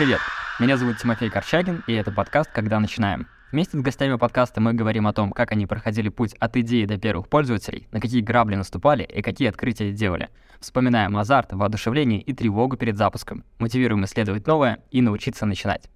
[0.00, 0.20] Привет!
[0.58, 3.26] Меня зовут Тимофей Корчагин, и это подкаст «Когда начинаем».
[3.52, 6.96] Вместе с гостями подкаста мы говорим о том, как они проходили путь от идеи до
[6.96, 10.30] первых пользователей, на какие грабли наступали и какие открытия делали.
[10.58, 13.44] Вспоминаем азарт, воодушевление и тревогу перед запуском.
[13.58, 15.90] Мотивируем исследовать новое и научиться начинать.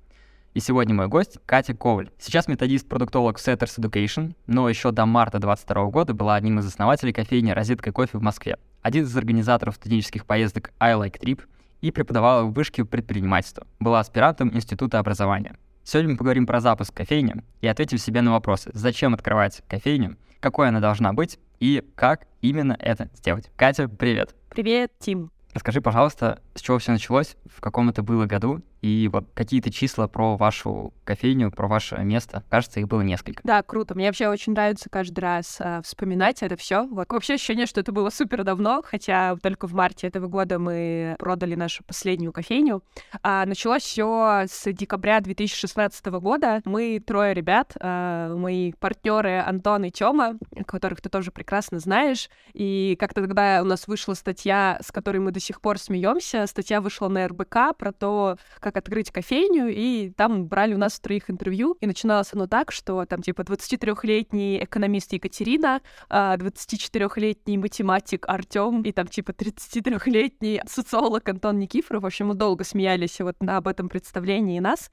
[0.52, 2.10] И сегодня мой гость Катя Коваль.
[2.18, 7.15] Сейчас методист-продуктолог в Setters Education, но еще до марта 2022 года была одним из основателей
[7.15, 11.41] кофейни «Розетка кофе» в Москве, один из организаторов студенческих поездок I Like Trip
[11.84, 13.66] и преподавала в вышке предпринимательства.
[13.79, 15.59] Была аспирантом Института образования.
[15.83, 20.69] Сегодня мы поговорим про запуск кофейни и ответим себе на вопросы, зачем открывать кофейню, какой
[20.69, 23.51] она должна быть и как именно это сделать.
[23.57, 24.34] Катя, привет!
[24.48, 25.30] Привет, Тим!
[25.52, 30.09] Расскажи, пожалуйста, с чего все началось, в каком это было году, и вот какие-то числа
[30.09, 32.45] про вашу кофейню, про ваше место.
[32.51, 33.40] Кажется, их было несколько.
[33.43, 33.95] Да, круто.
[33.95, 36.87] Мне вообще очень нравится каждый раз э, вспоминать это все.
[36.88, 41.55] Вообще ощущение, что это было супер давно, хотя только в марте этого года мы продали
[41.55, 42.82] нашу последнюю кофейню.
[43.23, 46.60] А началось все с декабря 2016 года.
[46.66, 52.29] Мы трое ребят, э, мои партнеры Антон и Тёма, которых ты тоже прекрасно знаешь.
[52.52, 56.46] И как-то тогда у нас вышла статья, с которой мы до сих пор смеемся.
[56.46, 61.30] Статья вышла на РБК про то, как открыть кофейню, и там брали у нас троих
[61.30, 61.77] интервью.
[61.80, 68.93] И начиналось оно так, что там типа 23-летний экономист Екатерина, 24-летний а, математик Артем и
[68.93, 72.03] там типа 33-летний социолог Антон Никифоров.
[72.03, 74.91] В общем, мы долго смеялись вот на об этом представлении нас.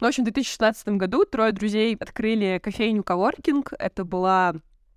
[0.00, 3.72] Ну, в общем, в 2016 году трое друзей открыли кофейню Коворкинг.
[3.78, 4.54] Это была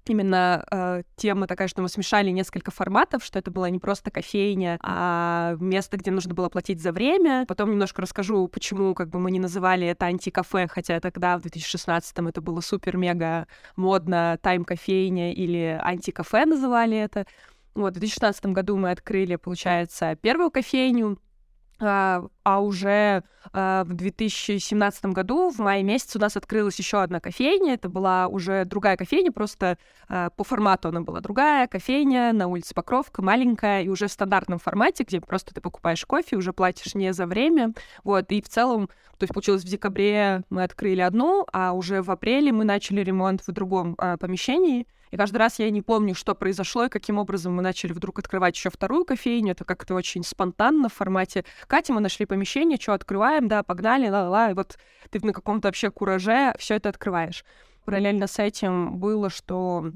[0.10, 4.78] именно э, тема такая, что мы смешали несколько форматов, что это была не просто кофейня,
[4.82, 7.46] а место, где нужно было платить за время.
[7.48, 12.28] Потом немножко расскажу, почему как бы мы не называли это антикафе, хотя тогда, в 2016-м,
[12.28, 17.26] это было супер-мега модно, тайм-кофейня или антикафе называли это.
[17.76, 21.18] Вот, в 2016 году мы открыли, получается, первую кофейню,
[21.84, 27.20] а, а уже а, в 2017 году, в мае месяце, у нас открылась еще одна
[27.20, 27.74] кофейня.
[27.74, 29.78] Это была уже другая кофейня, просто
[30.08, 31.68] а, по формату она была другая.
[31.68, 36.38] Кофейня на улице Покровка, маленькая, и уже в стандартном формате, где просто ты покупаешь кофе,
[36.38, 37.74] уже платишь не за время.
[38.04, 42.10] Вот, и в целом, то есть получилось в декабре мы открыли одну, а уже в
[42.10, 44.88] апреле мы начали ремонт в другом помещении.
[45.14, 48.56] И каждый раз я не помню, что произошло и каким образом мы начали вдруг открывать
[48.56, 49.52] еще вторую кофейню.
[49.52, 54.50] Это как-то очень спонтанно в формате Катя, мы нашли помещение, что открываем, да, погнали, ла-ла,
[54.50, 54.80] и вот
[55.12, 57.46] ты на каком-то вообще кураже все это открываешь.
[57.86, 59.92] Параллельно с этим было, что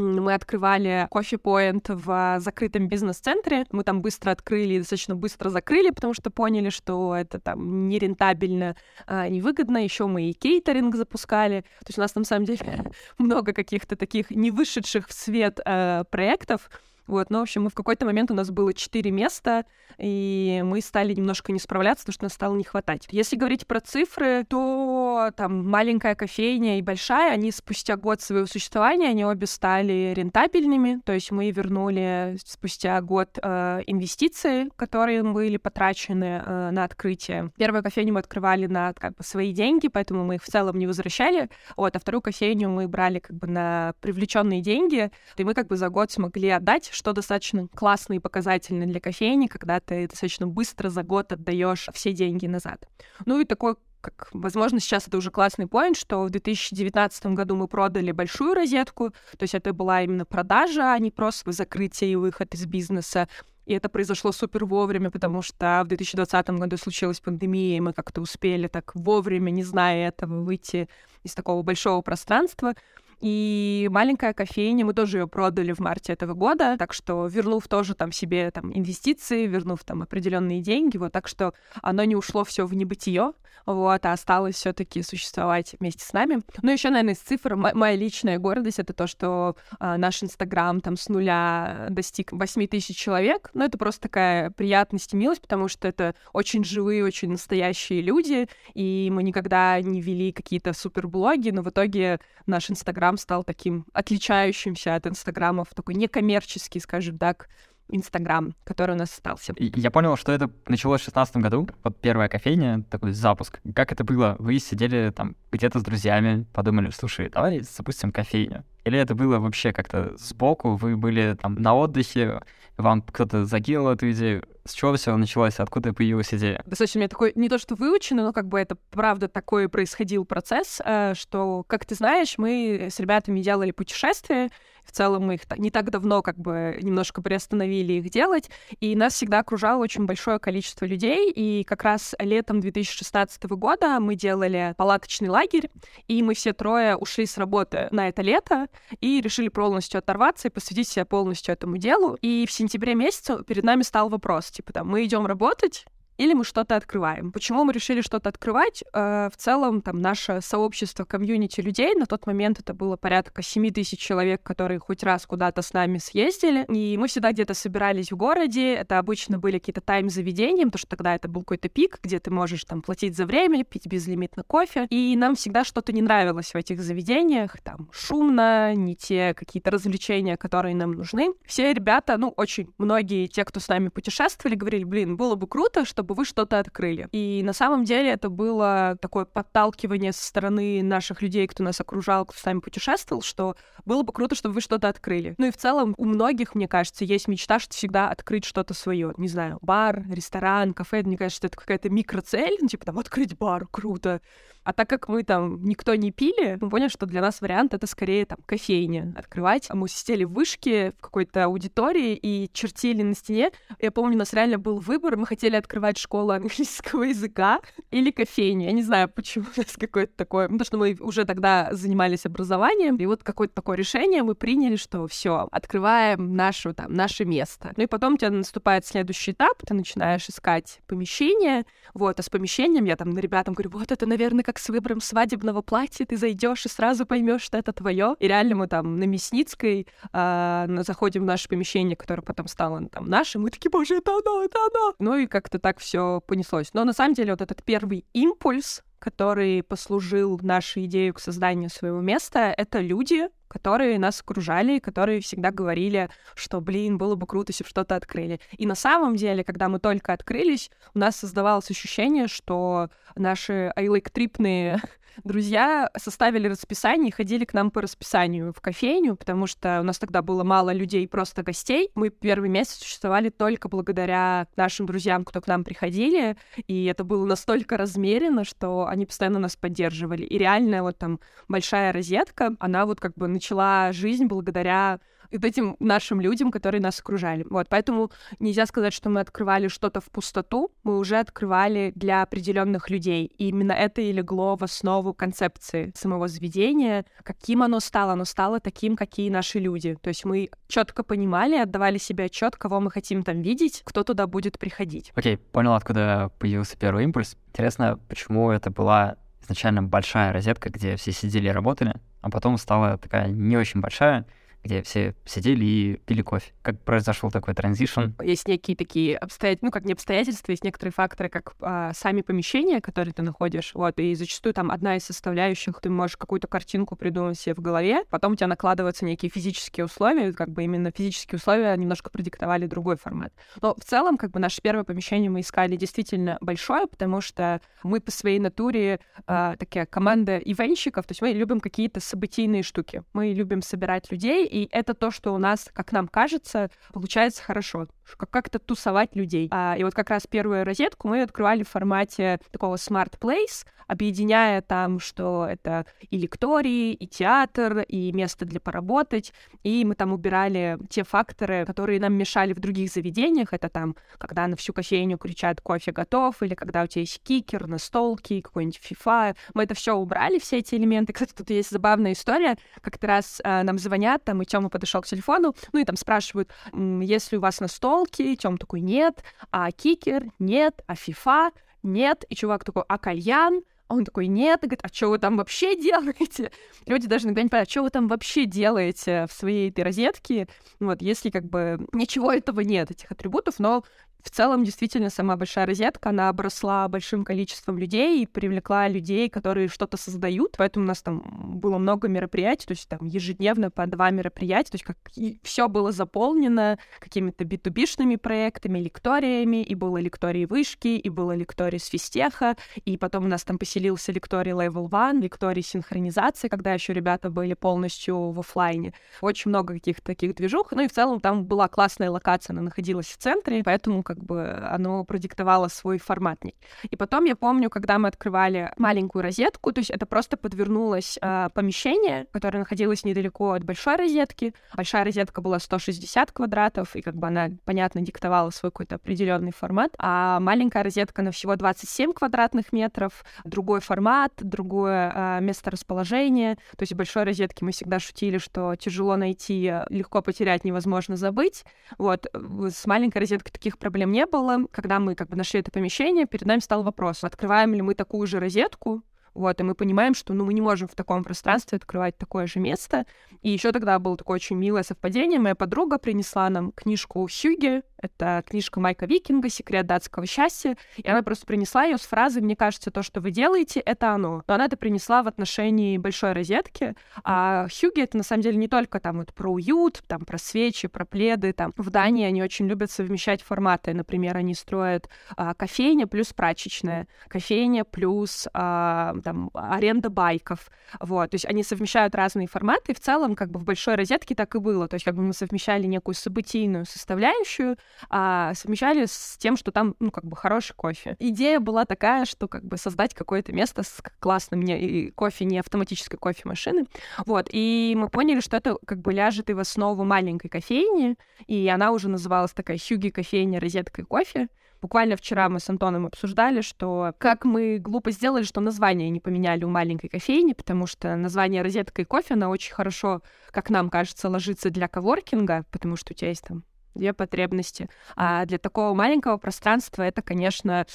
[0.00, 3.66] мы открывали кофе-поинт в закрытом бизнес-центре.
[3.70, 8.76] Мы там быстро открыли и достаточно быстро закрыли, потому что поняли, что это там нерентабельно,
[9.06, 9.78] а, невыгодно.
[9.84, 11.62] Еще мы и кейтеринг запускали.
[11.80, 16.04] То есть у нас, на самом деле, много каких-то таких не вышедших в свет э,
[16.10, 16.70] проектов,
[17.10, 19.64] вот, но, в общем, мы в какой-то момент у нас было четыре места,
[19.98, 23.08] и мы стали немножко не справляться, потому что нас стало не хватать.
[23.10, 29.08] Если говорить про цифры, то там маленькая кофейня и большая, они спустя год своего существования,
[29.08, 36.42] они обе стали рентабельными, то есть мы вернули спустя год э, инвестиции, которые были потрачены
[36.44, 37.50] э, на открытие.
[37.56, 40.86] Первую кофейню мы открывали на как бы свои деньги, поэтому мы их в целом не
[40.86, 45.66] возвращали, вот, а вторую кофейню мы брали как бы на привлеченные деньги, и мы как
[45.66, 50.46] бы за год смогли отдать, что достаточно классно и показательно для кофейни, когда ты достаточно
[50.46, 52.86] быстро за год отдаешь все деньги назад.
[53.24, 57.68] Ну и такой как, возможно, сейчас это уже классный поинт, что в 2019 году мы
[57.68, 62.54] продали большую розетку, то есть это была именно продажа, а не просто закрытие и выход
[62.54, 63.28] из бизнеса.
[63.64, 68.20] И это произошло супер вовремя, потому что в 2020 году случилась пандемия, и мы как-то
[68.20, 70.88] успели так вовремя, не зная этого, выйти
[71.22, 72.74] из такого большого пространства.
[73.20, 77.94] И маленькая кофейня, мы тоже ее продали в марте этого года, так что вернув тоже
[77.94, 82.66] там себе там инвестиции, вернув там определенные деньги, вот так что оно не ушло все
[82.66, 83.32] в небытие,
[83.66, 86.40] вот, а осталось все-таки существовать вместе с нами.
[86.62, 90.96] Ну, еще, наверное, из цифр моя личная гордость это то, что а, наш Инстаграм там
[90.96, 93.50] с нуля достиг 8 тысяч человек.
[93.54, 98.48] Ну, это просто такая приятность и милость, потому что это очень живые, очень настоящие люди,
[98.74, 103.86] и мы никогда не вели какие-то суперблоги, но в итоге наш Инстаграм Инстаграм стал таким
[103.92, 107.48] отличающимся от Инстаграмов, такой некоммерческий, скажем так,
[107.90, 109.54] Инстаграм, который у нас остался.
[109.58, 113.60] Я понял, что это началось в 2016 году, вот первая кофейня, такой запуск.
[113.74, 114.36] Как это было?
[114.38, 118.64] Вы сидели там где-то с друзьями, подумали, слушай, давай запустим кофейню.
[118.84, 122.40] Или это было вообще как-то сбоку, вы были там на отдыхе,
[122.76, 124.44] вам кто-то закинул эту идею?
[124.64, 125.58] С чего все началось?
[125.58, 126.62] Откуда появилась идея?
[126.66, 130.24] Достаточно у меня такой, не то что выучено, но как бы это правда такой происходил
[130.24, 134.50] процесс, э, что, как ты знаешь, мы с ребятами делали путешествия,
[134.90, 138.50] в целом мы их не так давно как бы немножко приостановили их делать,
[138.80, 144.16] и нас всегда окружало очень большое количество людей, и как раз летом 2016 года мы
[144.16, 145.70] делали палаточный лагерь,
[146.08, 148.66] и мы все трое ушли с работы на это лето
[149.00, 152.16] и решили полностью оторваться и посвятить себя полностью этому делу.
[152.20, 155.84] И в сентябре месяце перед нами стал вопрос, типа там, мы идем работать,
[156.20, 157.32] или мы что-то открываем.
[157.32, 158.84] Почему мы решили что-то открывать?
[158.92, 163.70] Э, в целом, там, наше сообщество, комьюнити людей, на тот момент это было порядка 7
[163.70, 168.16] тысяч человек, которые хоть раз куда-то с нами съездили, и мы всегда где-то собирались в
[168.16, 172.30] городе, это обычно были какие-то тайм-заведения, потому что тогда это был какой-то пик, где ты
[172.30, 176.56] можешь там платить за время, пить безлимитно кофе, и нам всегда что-то не нравилось в
[176.56, 181.32] этих заведениях, там шумно, не те какие-то развлечения, которые нам нужны.
[181.46, 185.86] Все ребята, ну, очень многие, те, кто с нами путешествовали, говорили, блин, было бы круто,
[185.86, 187.08] чтобы чтобы вы что-то открыли.
[187.12, 192.26] И на самом деле это было такое подталкивание со стороны наших людей, кто нас окружал,
[192.26, 193.54] кто с нами путешествовал, что
[193.84, 195.36] было бы круто, чтобы вы что-то открыли.
[195.38, 199.14] Ну и в целом у многих, мне кажется, есть мечта, что всегда открыть что-то свое.
[199.18, 201.02] Не знаю, бар, ресторан, кафе.
[201.04, 204.20] Мне кажется, это какая-то микроцель, ну типа там открыть бар, круто.
[204.62, 207.86] А так как мы там никто не пили, мы поняли, что для нас вариант это
[207.86, 209.68] скорее там кофейня открывать.
[209.72, 213.50] Мы сидели в вышке в какой-то аудитории и чертили на стене.
[213.80, 215.16] Я помню, у нас реально был выбор.
[215.16, 217.60] Мы хотели открывать школу английского языка
[217.90, 218.66] или кофейню.
[218.66, 220.46] Я не знаю, почему у нас какое-то такое...
[220.46, 222.96] Потому что мы уже тогда занимались образованием.
[222.96, 227.72] И вот какое-то такое решение мы приняли, что все, открываем нашу, там, наше место.
[227.76, 229.62] Ну и потом у тебя наступает следующий этап.
[229.66, 231.64] Ты начинаешь искать помещение.
[231.94, 235.00] Вот, а с помещением я там на ребятам говорю, вот это, наверное, как с выбором
[235.00, 238.16] свадебного платья, ты зайдешь и сразу поймешь, что это твое.
[238.20, 243.06] И реально мы там на Мясницкой э, заходим в наше помещение, которое потом стало там
[243.06, 244.94] нашим, мы такие, боже, это оно, это оно.
[244.98, 246.70] Ну и как-то так все понеслось.
[246.72, 252.00] Но на самом деле вот этот первый импульс, который послужил нашей идею к созданию своего
[252.00, 257.64] места, это люди, которые нас окружали, которые всегда говорили, что, блин, было бы круто, если
[257.64, 258.38] бы что-то открыли.
[258.56, 264.80] И на самом деле, когда мы только открылись, у нас создавалось ощущение, что наши айлектрипные
[265.24, 269.98] друзья составили расписание и ходили к нам по расписанию в кофейню, потому что у нас
[269.98, 271.90] тогда было мало людей, просто гостей.
[271.94, 277.24] Мы первый месяц существовали только благодаря нашим друзьям, кто к нам приходили, и это было
[277.26, 280.22] настолько размеренно, что они постоянно нас поддерживали.
[280.24, 286.20] И реально вот там большая розетка, она вот как бы начала жизнь благодаря этим нашим
[286.20, 287.46] людям, которые нас окружали.
[287.48, 292.90] Вот, поэтому нельзя сказать, что мы открывали что-то в пустоту, мы уже открывали для определенных
[292.90, 293.26] людей.
[293.26, 297.04] И именно это и легло в основу концепции самого заведения.
[297.22, 298.12] Каким оно стало?
[298.12, 299.96] Оно стало таким, какие наши люди.
[300.00, 304.26] То есть мы четко понимали, отдавали себе отчет, кого мы хотим там видеть, кто туда
[304.26, 305.12] будет приходить.
[305.14, 307.36] Окей, okay, понял, откуда появился первый импульс.
[307.48, 312.98] Интересно, почему это была изначально большая розетка, где все сидели и работали, а потом стала
[312.98, 314.26] такая не очень большая,
[314.62, 316.52] где все сидели и пили кофе.
[316.62, 318.10] Как произошел такой транзишн?
[318.22, 322.80] Есть некие такие обстоятельства, ну, как не обстоятельства, есть некоторые факторы, как а, сами помещения,
[322.80, 327.38] которые ты находишь, вот, и зачастую там одна из составляющих, ты можешь какую-то картинку придумать
[327.38, 331.74] себе в голове, потом у тебя накладываются некие физические условия, как бы именно физические условия
[331.76, 333.32] немножко продиктовали другой формат.
[333.62, 338.00] Но в целом, как бы наше первое помещение мы искали действительно большое, потому что мы
[338.00, 343.32] по своей натуре а, такая команда ивенщиков, то есть мы любим какие-то событийные штуки, мы
[343.32, 347.86] любим собирать людей, и это то, что у нас, как нам кажется, получается хорошо.
[348.04, 349.48] Как-то тусовать людей.
[349.52, 354.62] А, и вот как раз первую розетку мы открывали в формате такого smart place, объединяя
[354.62, 359.32] там, что это и лектории, и театр, и место для поработать.
[359.64, 363.52] И мы там убирали те факторы, которые нам мешали в других заведениях.
[363.52, 367.66] Это там, когда на всю кофейню кричат «кофе готов», или когда у тебя есть кикер,
[367.66, 369.36] настолки, какой-нибудь FIFA.
[369.54, 371.12] Мы это все убрали, все эти элементы.
[371.12, 372.56] Кстати, тут есть забавная история.
[372.80, 376.50] Как-то раз э, нам звонят, там, и Тёма подошел к телефону, ну и там спрашивают,
[376.72, 381.50] если у вас настолки, Тём такой, нет, а кикер, нет, а фифа,
[381.82, 385.18] нет, и чувак такой, а кальян, а он такой, нет, и говорит, а что вы
[385.18, 386.52] там вообще делаете?
[386.86, 390.48] Люди даже иногда не понимают, а что вы там вообще делаете в своей этой розетке?
[390.78, 393.82] Вот, если как бы ничего этого нет, этих атрибутов, но
[394.22, 399.68] в целом, действительно, сама большая розетка, она обросла большим количеством людей и привлекла людей, которые
[399.68, 400.56] что-то создают.
[400.58, 404.74] Поэтому у нас там было много мероприятий, то есть там ежедневно по два мероприятия, то
[404.76, 404.96] есть как
[405.42, 411.86] все было заполнено какими-то битубишными проектами, лекториями, и было лектории вышки, и было лекторий с
[411.86, 417.30] физтеха, и потом у нас там поселился лекторий Level One, лекторий синхронизации, когда еще ребята
[417.30, 418.94] были полностью в офлайне.
[419.20, 420.72] Очень много каких-то таких движух.
[420.72, 424.42] Ну и в целом там была классная локация, она находилась в центре, поэтому как бы
[424.72, 426.56] оно продиктовало свой форматник.
[426.82, 431.48] И потом я помню, когда мы открывали маленькую розетку, то есть это просто подвернулось э,
[431.54, 434.52] помещение, которое находилось недалеко от большой розетки.
[434.74, 439.92] Большая розетка была 160 квадратов, и как бы она, понятно, диктовала свой какой-то определенный формат,
[439.98, 446.56] а маленькая розетка на всего 27 квадратных метров, другой формат, другое э, место расположения.
[446.76, 451.64] То есть в большой розетке мы всегда шутили, что тяжело найти, легко потерять, невозможно забыть.
[451.96, 454.66] Вот с маленькой розеткой таких проблем проблем не было.
[454.72, 458.26] Когда мы как бы нашли это помещение, перед нами стал вопрос, открываем ли мы такую
[458.26, 459.02] же розетку,
[459.34, 462.58] вот, и мы понимаем, что ну, мы не можем в таком пространстве открывать такое же
[462.58, 463.04] место.
[463.42, 465.38] И еще тогда было такое очень милое совпадение.
[465.38, 467.82] Моя подруга принесла нам книжку Хьюги.
[468.00, 470.76] Это книжка Майка Викинга «Секрет датского счастья».
[470.96, 474.42] И она просто принесла ее с фразой «Мне кажется, то, что вы делаете, это оно».
[474.46, 476.94] Но она это принесла в отношении большой розетки.
[477.24, 480.88] А Хьюги— это, на самом деле, не только там вот про уют, там про свечи,
[480.88, 481.52] про пледы.
[481.52, 481.72] Там.
[481.76, 483.94] В Дании они очень любят совмещать форматы.
[483.94, 491.34] Например, они строят а, кофейня плюс прачечная, кофейня плюс а, там, аренда байков, вот, то
[491.34, 494.58] есть они совмещают разные форматы, и в целом, как бы в большой розетке так и
[494.58, 497.76] было, то есть как бы мы совмещали некую событийную составляющую,
[498.08, 501.16] а совмещали с тем, что там, ну, как бы хороший кофе.
[501.18, 506.18] Идея была такая, что как бы создать какое-то место с классным не, кофе, не автоматической
[506.18, 506.86] кофемашины,
[507.26, 511.16] вот, и мы поняли, что это как бы ляжет и в основу маленькой кофейни,
[511.46, 514.48] и она уже называлась такая Хьюги кофейня розетка и кофе,
[514.82, 519.64] Буквально вчера мы с Антоном обсуждали, что как мы глупо сделали, что название не поменяли
[519.64, 523.20] у маленькой кофейни, потому что название «Розетка и кофе», она очень хорошо,
[523.50, 527.88] как нам кажется, ложится для коворкинга, потому что у тебя есть там две потребности.
[528.16, 530.86] А для такого маленького пространства это, конечно,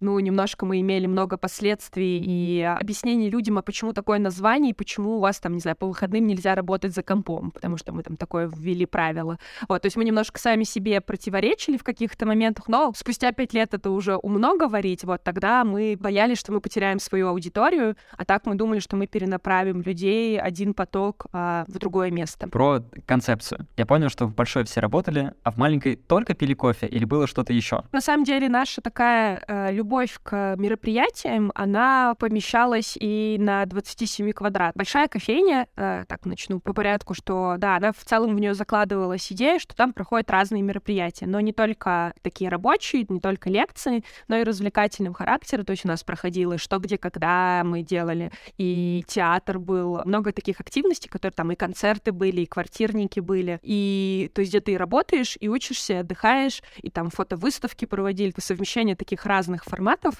[0.00, 5.16] ну, немножко мы имели много последствий и объяснений людям, а почему такое название, и почему
[5.16, 8.16] у вас там, не знаю, по выходным нельзя работать за компом, потому что мы там
[8.16, 9.38] такое ввели правило.
[9.68, 13.74] Вот, то есть мы немножко сами себе противоречили в каких-то моментах, но спустя пять лет
[13.74, 18.46] это уже умно говорить, вот тогда мы боялись, что мы потеряем свою аудиторию, а так
[18.46, 22.48] мы думали, что мы перенаправим людей один поток а, в другое место.
[22.48, 23.66] Про концепцию.
[23.76, 27.26] Я понял, что в большой все работали, а в маленькой только пили кофе или было
[27.26, 27.84] что-то еще?
[27.92, 34.74] На самом деле наша такая э, любовь к мероприятиям, она помещалась и на 27 квадрат.
[34.76, 39.30] Большая кофейня, э, так начну по порядку, что да, она в целом в нее закладывалась
[39.32, 44.36] идея, что там проходят разные мероприятия, но не только такие рабочие, не только лекции, но
[44.36, 45.64] и развлекательного характера.
[45.64, 50.60] То есть у нас проходило что, где, когда мы делали, и театр был, много таких
[50.60, 55.31] активностей, которые там и концерты были, и квартирники были, и то есть где ты работаешь,
[55.32, 60.14] работаешь и учишься, и отдыхаешь, и там фотовыставки проводили, совмещение таких разных форматов.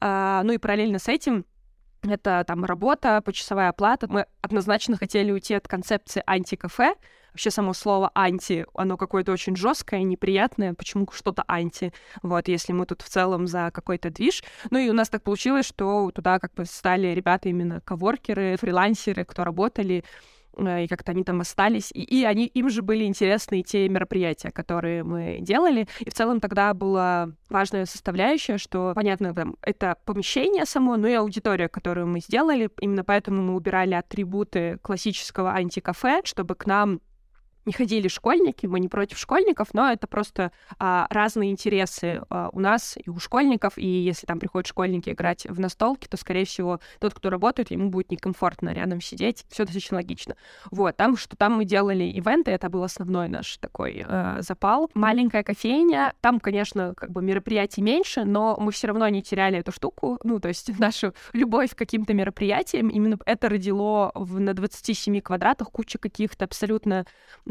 [0.00, 1.44] А, ну и параллельно с этим
[2.02, 4.06] это там работа, почасовая оплата.
[4.08, 6.94] Мы однозначно хотели уйти от концепции антикафе.
[7.32, 10.72] Вообще само слово анти, оно какое-то очень жесткое, неприятное.
[10.72, 11.92] Почему что-то анти?
[12.22, 14.42] Вот, если мы тут в целом за какой-то движ.
[14.70, 19.24] Ну и у нас так получилось, что туда как бы стали ребята именно коворкеры, фрилансеры,
[19.24, 20.02] кто работали
[20.56, 25.04] и как-то они там остались, и, и они, им же были интересны те мероприятия, которые
[25.04, 30.96] мы делали, и в целом тогда была важная составляющая, что, понятно, там, это помещение само,
[30.96, 36.66] но и аудитория, которую мы сделали, именно поэтому мы убирали атрибуты классического антикафе, чтобы к
[36.66, 37.00] нам
[37.66, 42.60] не ходили школьники, мы не против школьников, но это просто а, разные интересы а, у
[42.60, 46.80] нас и у школьников, и если там приходят школьники играть в настолки, то, скорее всего,
[47.00, 50.36] тот, кто работает, ему будет некомфортно рядом сидеть, все достаточно логично.
[50.70, 54.90] Вот, там, что там мы делали ивенты, это был основной наш такой э, запал.
[54.94, 59.72] Маленькая кофейня, там, конечно, как бы мероприятий меньше, но мы все равно не теряли эту
[59.72, 65.20] штуку, ну, то есть нашу любовь к каким-то мероприятиям, именно это родило в, на 27
[65.20, 67.06] квадратах кучу каких-то абсолютно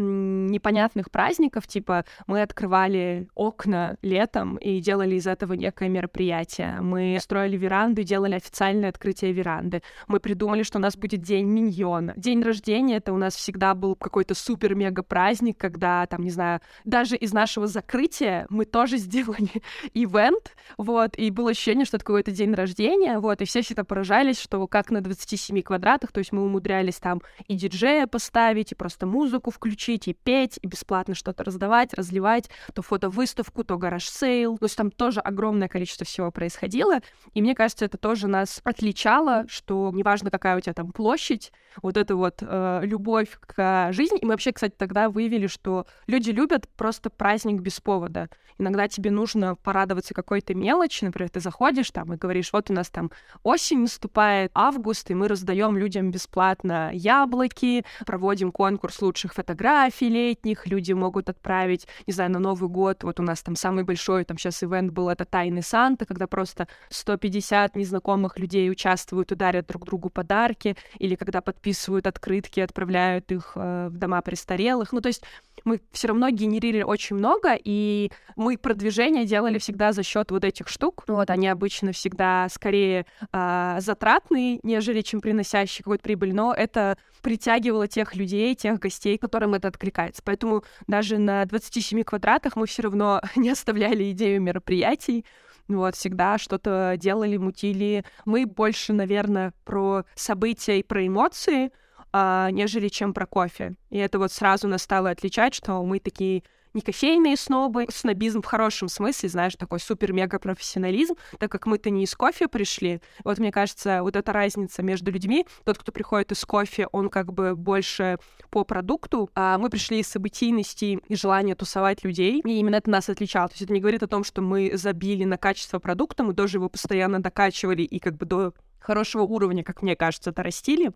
[0.05, 6.79] непонятных праздников, типа мы открывали окна летом и делали из этого некое мероприятие.
[6.81, 9.81] Мы строили веранду и делали официальное открытие веранды.
[10.07, 12.13] Мы придумали, что у нас будет день миньона.
[12.15, 17.15] День рождения— это у нас всегда был какой-то супер-мега праздник, когда, там, не знаю, даже
[17.15, 19.49] из нашего закрытия мы тоже сделали
[19.93, 24.39] ивент, вот, и было ощущение, что это какой-то день рождения, вот, и все всегда поражались,
[24.39, 29.05] что как на 27 квадратах, то есть мы умудрялись там и диджея поставить, и просто
[29.05, 34.57] музыку включить, тусить, и петь, и бесплатно что-то раздавать, разливать, то фотовыставку, то гараж-сейл.
[34.57, 36.99] То есть там тоже огромное количество всего происходило.
[37.33, 41.97] И мне кажется, это тоже нас отличало, что неважно, какая у тебя там площадь, вот
[41.97, 44.19] эта вот э, любовь к жизни.
[44.19, 48.29] И мы вообще, кстати, тогда выявили, что люди любят просто праздник без повода.
[48.57, 52.89] Иногда тебе нужно порадоваться какой-то мелочи, например, ты заходишь там и говоришь, вот у нас
[52.89, 53.11] там
[53.43, 60.93] осень наступает, август, и мы раздаем людям бесплатно яблоки, проводим конкурс лучших фотографий летних, люди
[60.93, 64.63] могут отправить, не знаю, на Новый год, вот у нас там самый большой, там сейчас
[64.63, 70.09] ивент был, это Тайный Санта, когда просто 150 незнакомых людей участвуют и дарят друг другу
[70.09, 74.91] подарки, или когда подписывают открытки, отправляют их э, в дома престарелых.
[74.93, 75.23] Ну, то есть
[75.63, 80.67] мы все равно генерировали очень много, и мы продвижение делали всегда за счет вот этих
[80.67, 81.03] штук.
[81.07, 87.87] Вот они обычно всегда скорее э, затратные, нежели чем приносящие какую-то прибыль, но это притягивало
[87.87, 90.21] тех людей, тех гостей, которым это откликается.
[90.23, 95.25] Поэтому даже на 27 квадратах мы все равно не оставляли идею мероприятий,
[95.67, 98.05] вот, всегда что-то делали, мутили.
[98.25, 101.71] Мы больше, наверное, про события и про эмоции,
[102.17, 103.75] а, нежели чем про кофе.
[103.89, 106.43] И это вот сразу нас стало отличать, что мы такие
[106.73, 112.15] не кофейные снобы, снобизм в хорошем смысле, знаешь, такой супер-мега-профессионализм, так как мы-то не из
[112.15, 113.01] кофе пришли.
[113.25, 117.33] Вот мне кажется, вот эта разница между людьми, тот, кто приходит из кофе, он как
[117.33, 118.17] бы больше
[118.49, 123.09] по продукту, а мы пришли из событийности и желания тусовать людей, и именно это нас
[123.09, 123.49] отличало.
[123.49, 126.59] То есть это не говорит о том, что мы забили на качество продукта, мы тоже
[126.59, 130.93] его постоянно докачивали и как бы до хорошего уровня, как мне кажется, это растили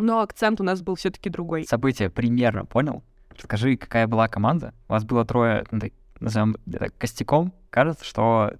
[0.00, 1.64] но акцент у нас был все-таки другой.
[1.64, 3.02] Событие примерно понял?
[3.38, 4.74] Скажи, какая была команда?
[4.88, 5.80] У вас было трое, ну,
[6.20, 7.52] назовем это костяком.
[7.70, 8.52] Кажется, что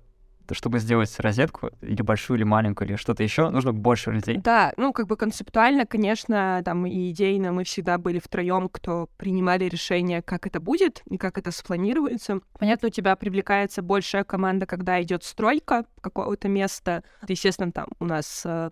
[0.55, 4.39] чтобы сделать розетку, или большую, или маленькую, или что-то еще, нужно больше людей.
[4.39, 9.65] Да, ну, как бы концептуально, конечно, там и идейно мы всегда были втроем, кто принимали
[9.65, 12.41] решение, как это будет и как это спланируется.
[12.59, 17.05] Понятно, у тебя привлекается большая команда, когда идет стройка какого-то места.
[17.29, 18.71] Естественно, там у нас э,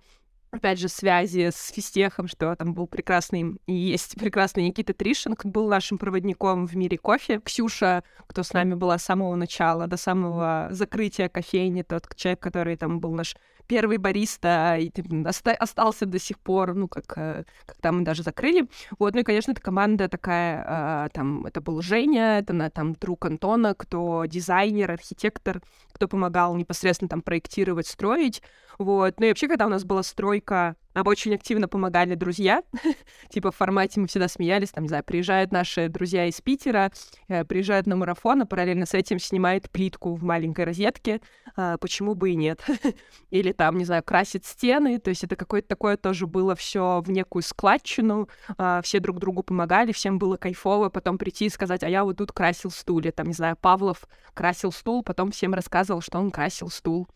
[0.50, 5.68] опять же, связи с физтехом, что там был прекрасный, и есть прекрасный Никита Тришинг, был
[5.68, 7.40] нашим проводником в мире кофе.
[7.40, 12.76] Ксюша, кто с нами была с самого начала, до самого закрытия кофейни, тот человек, который
[12.76, 13.36] там был наш
[13.68, 14.90] первый бариста, и
[15.24, 18.66] оста- остался до сих пор, ну, как, э, когда мы даже закрыли.
[18.98, 23.26] Вот, ну и, конечно, эта команда такая, а, там, это был Женя, это там друг
[23.26, 28.42] Антона, кто дизайнер, архитектор, кто помогал непосредственно там проектировать, строить.
[28.78, 29.20] Вот.
[29.20, 32.62] Ну и вообще, когда у нас была стройка нам очень активно помогали друзья.
[33.28, 36.90] типа в формате мы всегда смеялись, там, не знаю, приезжают наши друзья из Питера,
[37.28, 41.20] э, приезжают на марафон, а параллельно с этим снимает плитку в маленькой розетке.
[41.56, 42.64] А, почему бы и нет?
[43.30, 44.98] Или там, не знаю, красит стены.
[44.98, 48.28] То есть это какое-то такое тоже было все в некую складчину.
[48.56, 52.16] А, все друг другу помогали, всем было кайфово потом прийти и сказать, а я вот
[52.16, 53.12] тут красил стулья.
[53.12, 57.08] Там, не знаю, Павлов красил стул, потом всем рассказывал, что он красил стул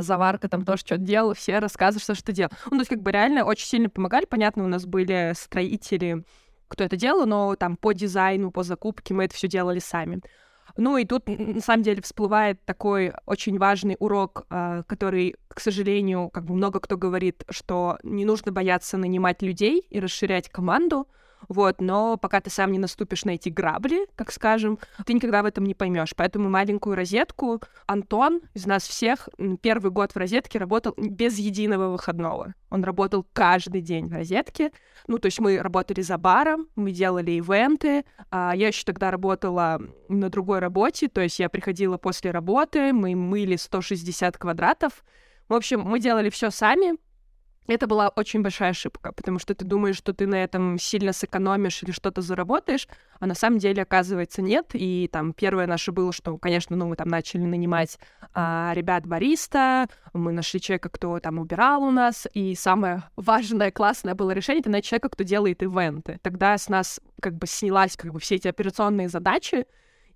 [0.00, 2.50] заварка там тоже что-то делал, все рассказывают, что что делал.
[2.66, 4.24] Ну, то есть как бы реально очень сильно помогали.
[4.24, 6.24] Понятно, у нас были строители,
[6.68, 10.20] кто это делал, но там по дизайну, по закупке мы это все делали сами.
[10.76, 16.30] Ну и тут, на самом деле, всплывает такой очень важный урок, а, который, к сожалению,
[16.30, 21.08] как бы много кто говорит, что не нужно бояться нанимать людей и расширять команду,
[21.46, 25.46] вот, но пока ты сам не наступишь на эти грабли, как скажем, ты никогда в
[25.46, 26.14] этом не поймешь.
[26.16, 29.28] Поэтому маленькую розетку Антон из нас всех
[29.62, 32.54] первый год в розетке работал без единого выходного.
[32.70, 34.72] Он работал каждый день в розетке.
[35.06, 38.04] Ну, то есть мы работали за баром, мы делали ивенты.
[38.30, 43.14] А я еще тогда работала на другой работе, то есть я приходила после работы, мы
[43.14, 45.04] мыли 160 квадратов.
[45.48, 46.98] В общем, мы делали все сами,
[47.74, 51.82] это была очень большая ошибка, потому что ты думаешь, что ты на этом сильно сэкономишь
[51.82, 52.88] или что-то заработаешь,
[53.20, 54.70] а на самом деле, оказывается, нет.
[54.72, 57.98] И там первое наше было, что, конечно, ну, мы там начали нанимать
[58.34, 64.14] а, ребят бариста, мы нашли человека, кто там убирал у нас, и самое важное, классное
[64.14, 66.18] было решение— это найти человека, кто делает ивенты.
[66.22, 69.66] Тогда с нас как бы снялась как бы все эти операционные задачи,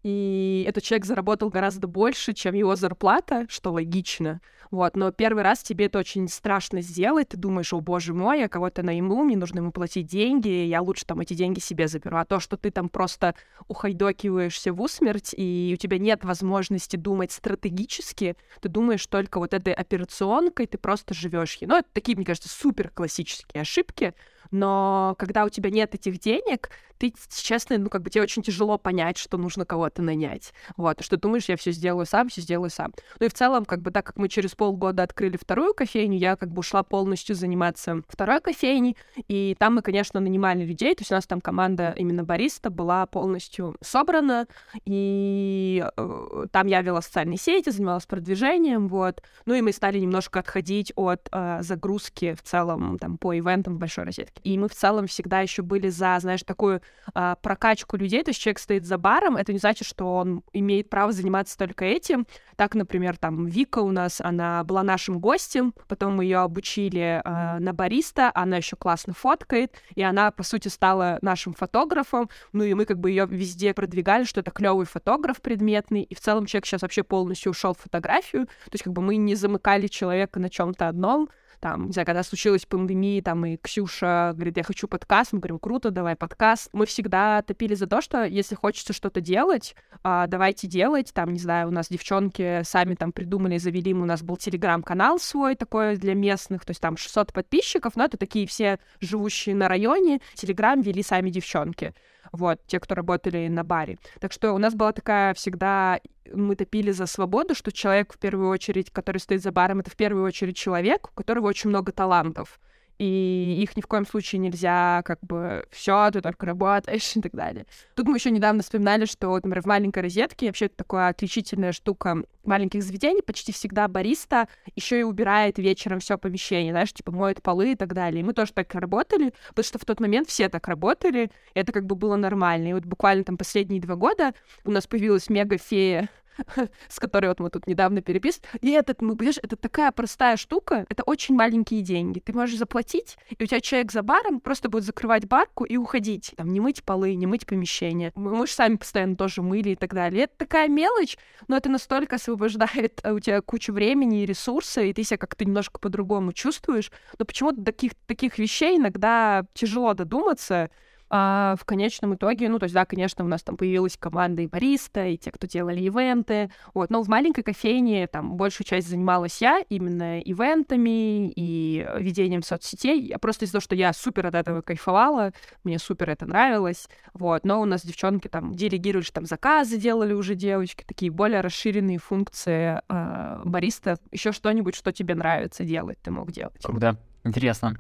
[0.03, 4.41] и этот человек заработал гораздо больше, чем его зарплата, что логично.
[4.73, 8.49] Вот, но первый раз тебе это очень страшно сделать, ты думаешь, о боже мой, я
[8.49, 12.17] кого-то найму, мне нужно ему платить деньги, я лучше там эти деньги себе заберу.
[12.17, 13.35] А то, что ты там просто
[13.69, 19.75] ухайдокиваешься в усмерть, и у тебя нет возможности думать стратегически, ты думаешь только вот этой
[19.75, 21.59] операционкой, ты просто живешь.
[21.61, 24.15] Ну, это такие, мне кажется, супер классические ошибки,
[24.53, 28.79] Но когда у тебя нет этих денег, ты, честно, ну, как бы тебе очень тяжело
[28.79, 30.53] понять, что нужно кого-то нанять.
[30.77, 32.93] Вот, что думаешь, я все сделаю сам, все сделаю сам.
[33.19, 36.37] Ну и в целом, как бы так как мы через полгода открыли вторую кофейню, я
[36.37, 41.11] как бы ушла полностью заниматься второй кофейней, и там мы, конечно, нанимали людей, то есть
[41.11, 44.47] у нас там команда именно бариста была полностью собрана,
[44.85, 49.23] и э, там я вела социальные сети, занималась продвижением, вот.
[49.47, 53.79] Ну и мы стали немножко отходить от э, загрузки в целом там по ивентам в
[53.79, 54.41] большой розетке.
[54.45, 56.83] И мы в целом всегда еще были за, знаешь, такую
[57.15, 60.91] а, прокачку людей, то есть человек стоит за баром, это не значит, что он имеет
[60.91, 62.27] право заниматься только этим.
[62.57, 67.59] Так, например, там Вика у нас, она была нашим гостем, потом мы ее обучили а,
[67.59, 72.75] на бариста, она еще классно фоткает, и она, по сути, стала нашим фотографом, ну и
[72.75, 76.67] мы как бы ее везде продвигали, что это клевый фотограф предметный, и в целом человек
[76.67, 80.51] сейчас вообще полностью ушел в фотографию, то есть как бы мы не замыкали человека на
[80.51, 81.29] чем-то одном,
[81.63, 85.61] там, не знаю, когда случилась пандемия, там, и Ксюша говорит, я хочу подкаст, мы говорим,
[85.61, 86.69] круто, давай подкаст.
[86.73, 91.39] Мы всегда топили за то, что если хочется что-то делать, а, давайте делать, там, не
[91.39, 96.15] знаю, у нас девчонки сами там придумали, завели, у нас был телеграм-канал свой такой для
[96.15, 101.05] местных, то есть там 600 подписчиков, но это такие все живущие на районе, телеграм вели
[101.05, 101.95] сами девчонки
[102.33, 103.99] вот, те, кто работали на баре.
[104.21, 106.01] Так что у нас была такая всегда,
[106.33, 109.97] мы топили за свободу, что человек в первую очередь, который стоит за баром, это в
[109.97, 112.59] первую очередь человек, у которого очень много талантов
[113.03, 117.33] и их ни в коем случае нельзя как бы все, ты только работаешь и так
[117.33, 117.67] далее.
[117.97, 122.81] Тут мы еще недавно вспоминали, что, например, в маленькой розетке вообще такая отличительная штука маленьких
[122.83, 127.77] заведений, почти всегда бариста еще и убирает вечером все помещение, знаешь, типа моет полы и
[127.77, 128.21] так далее.
[128.21, 131.87] И мы тоже так работали, потому что в тот момент все так работали, это как
[131.87, 132.69] бы было нормально.
[132.69, 134.33] И вот буквально там последние два года
[134.65, 136.09] у нас появилась мега-фея
[136.89, 138.49] с которой вот мы тут недавно переписывали.
[138.61, 142.21] И этот, мы, понимаешь, это такая простая штука, это очень маленькие деньги.
[142.21, 146.33] Ты можешь заплатить, и у тебя человек за баром просто будет закрывать барку и уходить.
[146.37, 148.13] Там не мыть полы, не мыть помещение.
[148.15, 150.21] Мы, мы же сами постоянно тоже мыли и так далее.
[150.21, 151.17] И это такая мелочь,
[151.49, 155.79] но это настолько освобождает у тебя кучу времени и ресурса, и ты себя как-то немножко
[155.79, 156.91] по-другому чувствуешь.
[157.19, 160.71] Но почему-то таких, таких вещей иногда тяжело додуматься,
[161.15, 164.47] а в конечном итоге, ну, то есть, да, конечно, у нас там появилась команда и
[164.47, 169.43] бариста, и те, кто делали ивенты, вот, но в маленькой кофейне там большую часть занималась
[169.43, 172.99] я именно ивентами и ведением соцсетей.
[172.99, 175.33] Я просто из-за того, что я супер от этого кайфовала,
[175.65, 180.35] мне супер это нравилось, вот, но у нас девчонки там делегировали, там заказы делали уже
[180.35, 186.33] девочки, такие более расширенные функции э, бариста, еще что-нибудь, что тебе нравится делать, ты мог
[186.33, 186.63] делать.
[186.63, 187.77] Круто, интересно.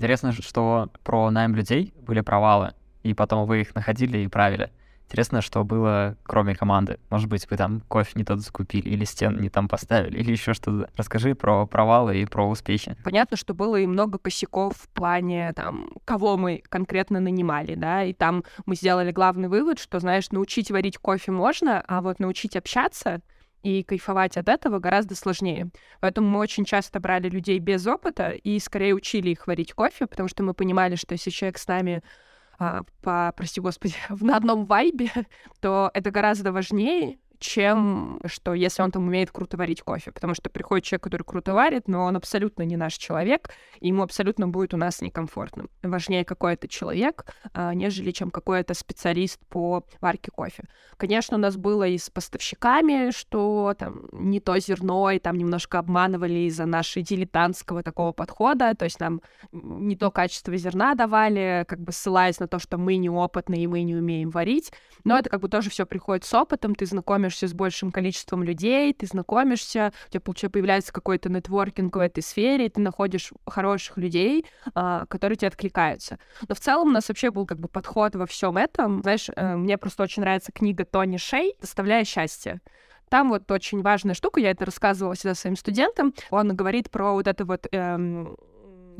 [0.00, 4.70] Интересно, что про найм людей были провалы, и потом вы их находили и правили.
[5.04, 6.98] Интересно, что было кроме команды.
[7.10, 10.54] Может быть, вы там кофе не тот закупили, или стен не там поставили, или еще
[10.54, 10.88] что-то.
[10.96, 12.96] Расскажи про провалы и про успехи.
[13.04, 18.14] Понятно, что было и много косяков в плане, там, кого мы конкретно нанимали, да, и
[18.14, 23.20] там мы сделали главный вывод, что, знаешь, научить варить кофе можно, а вот научить общаться
[23.62, 25.70] и кайфовать от этого гораздо сложнее.
[26.00, 30.28] Поэтому мы очень часто брали людей без опыта и скорее учили их варить кофе, потому
[30.28, 32.02] что мы понимали, что если человек с нами
[32.58, 35.10] а, по, прости господи, на одном вайбе,
[35.60, 40.12] то это гораздо важнее, чем что если он там умеет круто варить кофе.
[40.12, 43.50] Потому что приходит человек, который круто варит, но он абсолютно не наш человек,
[43.80, 45.66] и ему абсолютно будет у нас некомфортно.
[45.82, 47.24] Важнее какой-то человек,
[47.54, 50.64] а, нежели чем какой-то специалист по варке кофе.
[50.98, 55.78] Конечно, у нас было и с поставщиками, что там не то зерно, и там немножко
[55.78, 61.80] обманывали из-за нашей дилетантского такого подхода, то есть нам не то качество зерна давали, как
[61.80, 64.72] бы ссылаясь на то, что мы неопытные и мы не умеем варить,
[65.04, 68.42] но это как бы тоже все приходит с опытом, ты знакомишься знакомишься с большим количеством
[68.42, 73.32] людей, ты знакомишься, у тебя, получается, появляется какой-то нетворкинг в этой сфере, и ты находишь
[73.46, 76.18] хороших людей, а, которые тебе откликаются.
[76.48, 79.02] Но в целом у нас вообще был как бы подход во всем этом.
[79.02, 82.60] Знаешь, э, мне просто очень нравится книга Тони Шей «Доставляя счастье».
[83.08, 86.14] Там вот очень важная штука, я это рассказывала всегда своим студентам.
[86.30, 88.36] Он говорит про вот это вот эм,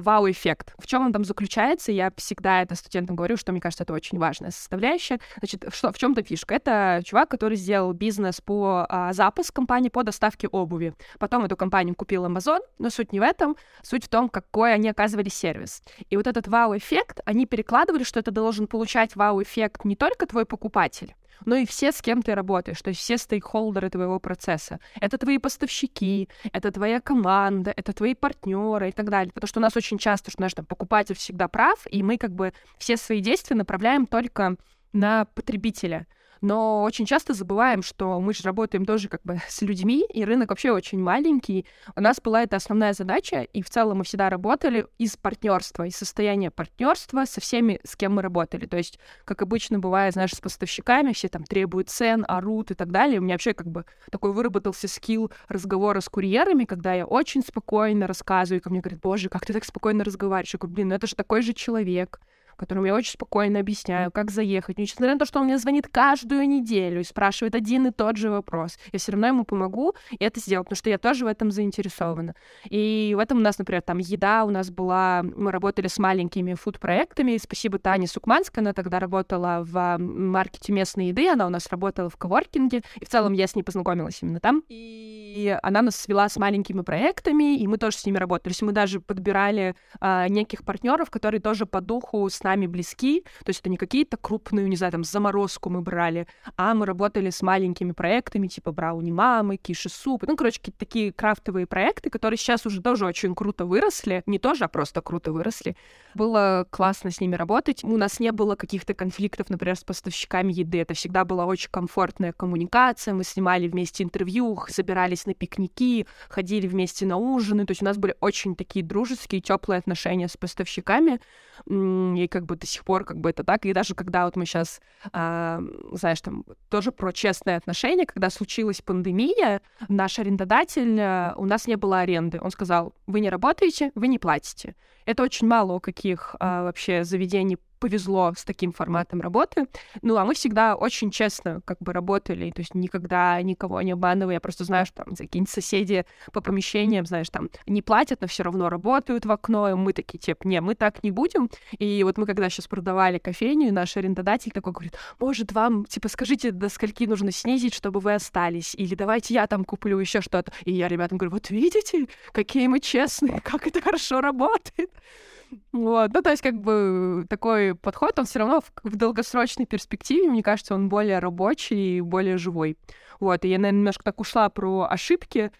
[0.00, 0.74] вау-эффект.
[0.78, 1.92] В чем он там заключается?
[1.92, 5.20] Я всегда это студентам говорю, что мне кажется, это очень важная составляющая.
[5.38, 6.54] Значит, что, в чем-то фишка?
[6.54, 10.94] Это чувак, который сделал бизнес по а, запуск компании по доставке обуви.
[11.18, 13.56] Потом эту компанию купил Amazon, но суть не в этом.
[13.82, 15.82] Суть в том, какой они оказывали сервис.
[16.08, 21.14] И вот этот вау-эффект, они перекладывали, что это должен получать вау-эффект не только твой покупатель,
[21.44, 24.80] но и все, с кем ты работаешь, то есть все стейкхолдеры твоего процесса.
[25.00, 29.32] Это твои поставщики, это твоя команда, это твои партнеры и так далее.
[29.32, 32.32] Потому что у нас очень часто, что наш там покупатель всегда прав, и мы как
[32.32, 34.56] бы все свои действия направляем только
[34.92, 36.06] на потребителя.
[36.40, 40.50] Но очень часто забываем, что мы же работаем тоже как бы с людьми, и рынок
[40.50, 41.66] вообще очень маленький.
[41.96, 45.96] У нас была эта основная задача, и в целом мы всегда работали из партнерства, из
[45.96, 48.66] состояния партнерства со всеми, с кем мы работали.
[48.66, 52.90] То есть, как обычно бывает, знаешь, с поставщиками, все там требуют цен, орут и так
[52.90, 53.20] далее.
[53.20, 58.06] У меня вообще как бы такой выработался скилл разговора с курьерами, когда я очень спокойно
[58.06, 60.52] рассказываю, и ко мне говорят, боже, как ты так спокойно разговариваешь?
[60.52, 62.20] Я говорю, блин, ну это же такой же человек
[62.60, 64.78] которому я очень спокойно объясняю, как заехать.
[64.78, 68.30] Несмотря на то, что он мне звонит каждую неделю и спрашивает один и тот же
[68.30, 71.50] вопрос, я все равно ему помогу и это сделать, потому что я тоже в этом
[71.50, 72.34] заинтересована.
[72.68, 76.54] И в этом у нас, например, там еда у нас была, мы работали с маленькими
[76.54, 77.38] фуд-проектами.
[77.38, 82.16] Спасибо Тане Сукманской, она тогда работала в маркете местной еды, она у нас работала в
[82.16, 84.62] коворкинге, и в целом я с ней познакомилась именно там.
[84.68, 85.19] И
[85.62, 88.50] она нас свела с маленькими проектами, и мы тоже с ними работали.
[88.50, 93.22] То есть мы даже подбирали а, неких партнеров, которые тоже по духу с нами близки,
[93.44, 97.30] то есть это не какие-то крупные, не знаю, там, заморозку мы брали, а мы работали
[97.30, 102.38] с маленькими проектами, типа брауни мамы, киши суп, ну, короче, какие-то такие крафтовые проекты, которые
[102.38, 105.76] сейчас уже тоже очень круто выросли, не тоже, а просто круто выросли.
[106.14, 107.84] Было классно с ними работать.
[107.84, 110.78] У нас не было каких-то конфликтов, например, с поставщиками еды.
[110.78, 113.14] Это всегда была очень комфортная коммуникация.
[113.14, 117.66] Мы снимали вместе интервью, собирались на пикники, ходили вместе на ужины.
[117.66, 121.20] То есть у нас были очень такие дружеские, теплые отношения с поставщиками.
[121.66, 123.66] И как бы до сих пор как бы это так.
[123.66, 124.80] И даже когда вот мы сейчас,
[125.12, 125.60] а,
[125.92, 131.76] знаешь, там тоже про честные отношения, когда случилась пандемия, наш арендодатель, а, у нас не
[131.76, 132.38] было аренды.
[132.40, 134.74] Он сказал, вы не работаете, вы не платите.
[135.06, 139.66] Это очень мало у каких а, вообще заведений повезло с таким форматом работы.
[140.02, 144.34] Ну, а мы всегда очень честно как бы работали, то есть никогда никого не обманывая.
[144.34, 148.42] Я просто знаю, что там какие-нибудь соседи по помещениям, знаешь, там не платят, но все
[148.42, 151.50] равно работают в окно, и мы такие, типа, не, мы так не будем.
[151.78, 156.50] И вот мы когда сейчас продавали кофейню, наш арендодатель такой говорит, может, вам, типа, скажите,
[156.50, 160.52] до скольки нужно снизить, чтобы вы остались, или давайте я там куплю еще что-то.
[160.64, 164.89] И я ребятам говорю, вот видите, какие мы честные, как это хорошо работает.
[165.72, 166.12] Вот.
[166.12, 170.42] Ну, то есть, как бы такой подход, он все равно в, в долгосрочной перспективе, мне
[170.42, 172.76] кажется, он более рабочий и более живой.
[173.20, 175.52] Вот, и я, наверное, немножко так ушла про ошибки.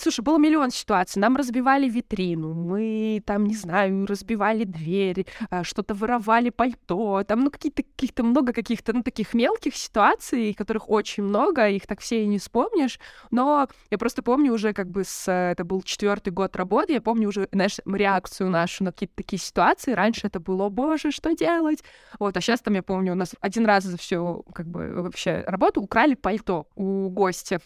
[0.00, 1.20] Слушай, было миллион ситуаций.
[1.20, 7.50] Нам разбивали витрину, мы там, не знаю, разбивали двери, а, что-то воровали пальто, там, ну,
[7.50, 12.26] какие-то каких-то много каких-то, ну, таких мелких ситуаций, которых очень много, их так все и
[12.26, 12.98] не вспомнишь.
[13.30, 15.30] Но я просто помню уже как бы с...
[15.30, 19.92] Это был четвертый год работы, я помню уже, знаешь, реакцию нашу на какие-то такие ситуации.
[19.92, 21.84] Раньше это было, боже, что делать?
[22.18, 25.44] Вот, а сейчас там, я помню, у нас один раз за всю, как бы, вообще
[25.46, 27.60] работу украли пальто у гостя.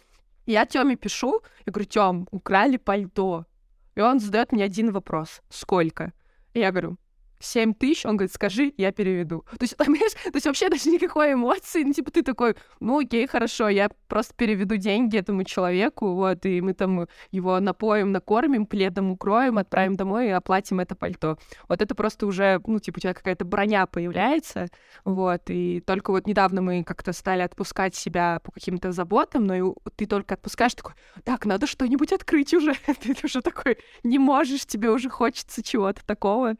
[0.46, 3.46] Я Тёме пишу, я говорю, Тём, украли пальто.
[3.96, 5.42] И он задает мне один вопрос.
[5.48, 6.12] Сколько?
[6.52, 6.96] И я говорю,
[7.44, 9.44] 7 тысяч, он говорит, скажи, я переведу.
[9.50, 13.26] То есть, там, то есть вообще даже никакой эмоции, ну, типа, ты такой, ну, окей,
[13.26, 19.10] хорошо, я просто переведу деньги этому человеку, вот, и мы там его напоим, накормим, пледом
[19.10, 21.38] укроем, отправим домой и оплатим это пальто.
[21.68, 24.68] Вот это просто уже, ну, типа, у тебя какая-то броня появляется,
[25.04, 29.62] вот, и только вот недавно мы как-то стали отпускать себя по каким-то заботам, но и
[29.96, 34.90] ты только отпускаешь, такой, так, надо что-нибудь открыть уже, ты уже такой не можешь, тебе
[34.90, 36.56] уже хочется чего-то такого.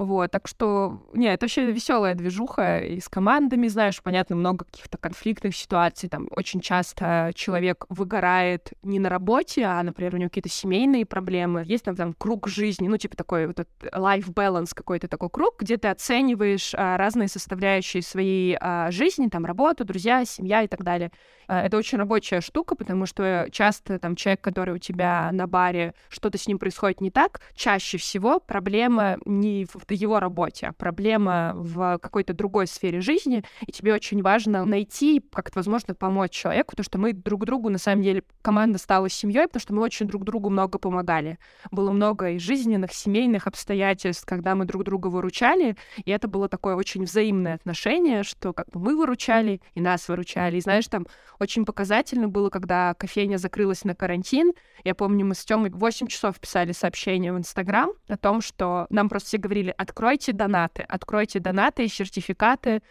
[0.00, 4.96] Вот, так что, не, это вообще веселая движуха и с командами, знаешь, понятно, много каких-то
[4.96, 10.48] конфликтных ситуаций, там очень часто человек выгорает не на работе, а, например, у него какие-то
[10.48, 13.58] семейные проблемы, есть там, там круг жизни, ну, типа такой вот
[13.92, 19.44] life balance какой-то такой круг, где ты оцениваешь а, разные составляющие своей а, жизни, там,
[19.44, 21.12] работу, друзья, семья и так далее.
[21.46, 25.94] А, это очень рабочая штука, потому что часто там человек, который у тебя на баре,
[26.08, 31.52] что-то с ним происходит не так, чаще всего проблема не в его работе, а проблема
[31.54, 36.84] в какой-то другой сфере жизни, и тебе очень важно найти, как-то, возможно, помочь человеку, потому
[36.84, 40.24] что мы друг другу, на самом деле, команда стала семьей, потому что мы очень друг
[40.24, 41.38] другу много помогали.
[41.70, 46.76] Было много и жизненных, семейных обстоятельств, когда мы друг друга выручали, и это было такое
[46.76, 50.56] очень взаимное отношение, что как бы мы выручали, и нас выручали.
[50.56, 51.06] И знаешь, там
[51.38, 54.52] очень показательно было, когда кофейня закрылась на карантин.
[54.84, 59.08] Я помню, мы с Тёмой 8 часов писали сообщение в Инстаграм о том, что нам
[59.08, 59.38] просто все
[59.70, 62.82] говорили, откройте донаты, откройте донаты и сертификаты.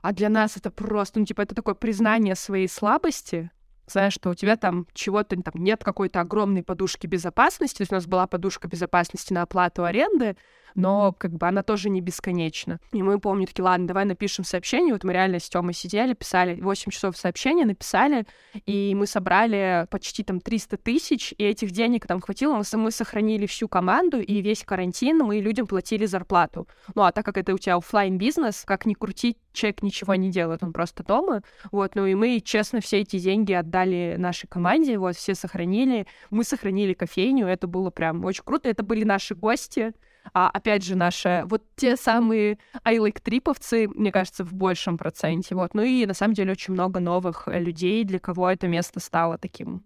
[0.00, 3.50] А для нас это просто, ну, типа, это такое признание своей слабости,
[3.86, 7.78] знаешь, что у тебя там чего-то там нет какой-то огромной подушки безопасности.
[7.78, 10.36] То есть у нас была подушка безопасности на оплату аренды,
[10.74, 12.80] но как бы она тоже не бесконечна.
[12.92, 14.92] И мы помню, такие, ладно, давай напишем сообщение.
[14.92, 18.26] Вот мы реально с Тёмой сидели, писали 8 часов сообщения, написали,
[18.66, 22.62] и мы собрали почти там 300 тысяч, и этих денег там хватило.
[22.74, 26.68] Мы сохранили всю команду, и весь карантин мы людям платили зарплату.
[26.94, 30.30] Ну, а так как это у тебя офлайн бизнес как ни крути, человек ничего не
[30.30, 31.42] делает, он просто дома.
[31.72, 36.06] Вот, ну и мы, честно, все эти деньги отдали нашей команде, вот, все сохранили.
[36.30, 38.68] Мы сохранили кофейню, это было прям очень круто.
[38.68, 39.92] Это были наши гости,
[40.34, 45.54] а, опять же, наши вот те самые айлайк-триповцы, мне кажется, в большем проценте.
[45.54, 45.74] Вот.
[45.74, 49.38] Ну и на самом деле очень много новых э, людей, для кого это место стало
[49.38, 49.84] таким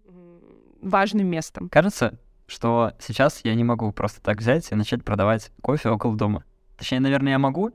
[0.81, 1.69] важным местом.
[1.69, 6.43] Кажется, что сейчас я не могу просто так взять и начать продавать кофе около дома.
[6.77, 7.71] Точнее, наверное, я могу,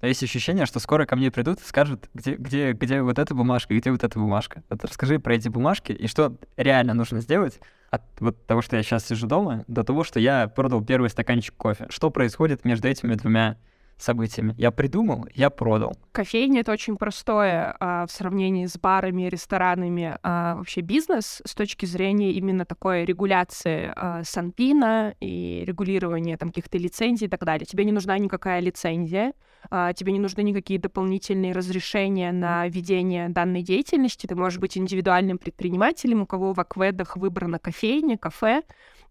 [0.00, 3.34] но есть ощущение, что скоро ко мне придут и скажут, где, где, где вот эта
[3.34, 4.62] бумажка, где вот эта бумажка.
[4.68, 8.82] Вот расскажи про эти бумажки и что реально нужно сделать от вот того, что я
[8.82, 11.86] сейчас сижу дома, до того, что я продал первый стаканчик кофе.
[11.88, 13.56] Что происходит между этими двумя
[13.98, 14.54] событиями.
[14.58, 15.96] Я придумал, я продал.
[16.12, 21.86] Кофейня— это очень простое а, в сравнении с барами, ресторанами а, вообще бизнес с точки
[21.86, 27.66] зрения именно такой регуляции а, Санпина и регулирования там каких-то лицензий и так далее.
[27.66, 29.32] Тебе не нужна никакая лицензия,
[29.70, 34.26] а, тебе не нужны никакие дополнительные разрешения на ведение данной деятельности.
[34.26, 38.62] Ты можешь быть индивидуальным предпринимателем, у кого в акведах выбрана кофейня, кафе,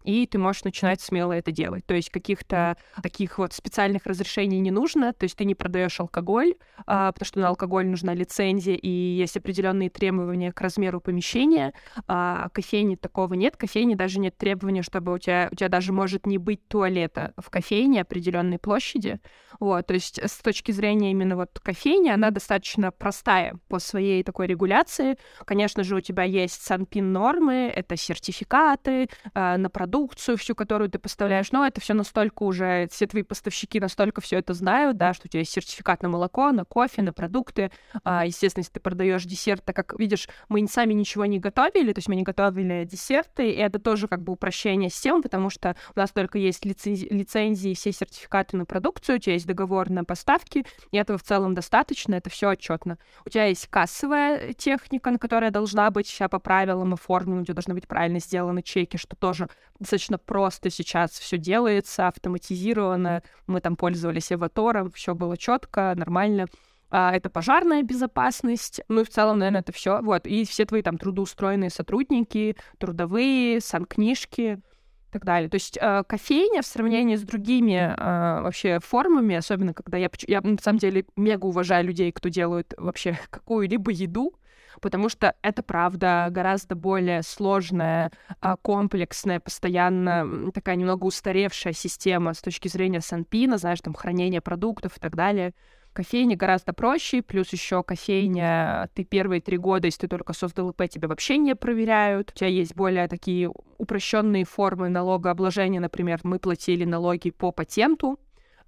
[0.06, 1.84] и ты можешь начинать смело это делать.
[1.84, 6.54] То есть каких-то таких вот специальных разрешений не нужно, то есть ты не продаешь алкоголь,
[6.86, 11.72] а, потому что на алкоголь нужна лицензия, и есть определенные требования к размеру помещения.
[12.06, 16.26] А кофейни такого нет, кофейни даже нет требования, чтобы у тебя, у тебя даже может
[16.26, 19.20] не быть туалета в кофейне определенной площади.
[19.58, 24.46] Вот, то есть с точки зрения именно вот кофейни, она достаточно простая по своей такой
[24.46, 25.16] регуляции.
[25.44, 30.90] Конечно же, у тебя есть санпин нормы, это сертификаты э, на продукт, продукцию всю, которую
[30.90, 35.14] ты поставляешь, но это все настолько уже, все твои поставщики настолько все это знают, да,
[35.14, 37.70] что у тебя есть сертификат на молоко, на кофе, на продукты.
[38.04, 41.98] А, естественно, если ты продаешь десерт, так как, видишь, мы сами ничего не готовили, то
[41.98, 45.98] есть мы не готовили десерты, и это тоже как бы упрощение системы, потому что у
[45.98, 50.66] нас только есть лицензии, лицензии все сертификаты на продукцию, у тебя есть договор на поставки,
[50.90, 52.98] и этого в целом достаточно, это все отчетно.
[53.24, 57.72] У тебя есть кассовая техника, которая должна быть вся по правилам оформлена, у тебя должны
[57.72, 59.48] быть правильно сделаны чеки, что тоже
[59.86, 63.22] достаточно просто сейчас все делается, автоматизировано.
[63.46, 66.46] Мы там пользовались эватором, все было четко, нормально.
[66.90, 70.00] А, это пожарная безопасность, ну и в целом, наверное, это все.
[70.02, 75.48] Вот, и все твои там трудоустроенные сотрудники, трудовые, санкнижки и так далее.
[75.48, 80.40] То есть э, кофейня в сравнении с другими э, вообще формами, особенно когда я, я
[80.40, 84.34] на самом деле мега уважаю людей, кто делают вообще какую-либо еду,
[84.80, 88.10] потому что это, правда, гораздо более сложная,
[88.40, 94.96] а, комплексная, постоянно такая немного устаревшая система с точки зрения санпина, знаешь, там, хранения продуктов
[94.96, 95.54] и так далее.
[95.92, 100.90] Кофейня гораздо проще, плюс еще кофейня, ты первые три года, если ты только создал ИП,
[100.90, 102.32] тебя вообще не проверяют.
[102.32, 108.18] У тебя есть более такие упрощенные формы налогообложения, например, мы платили налоги по патенту,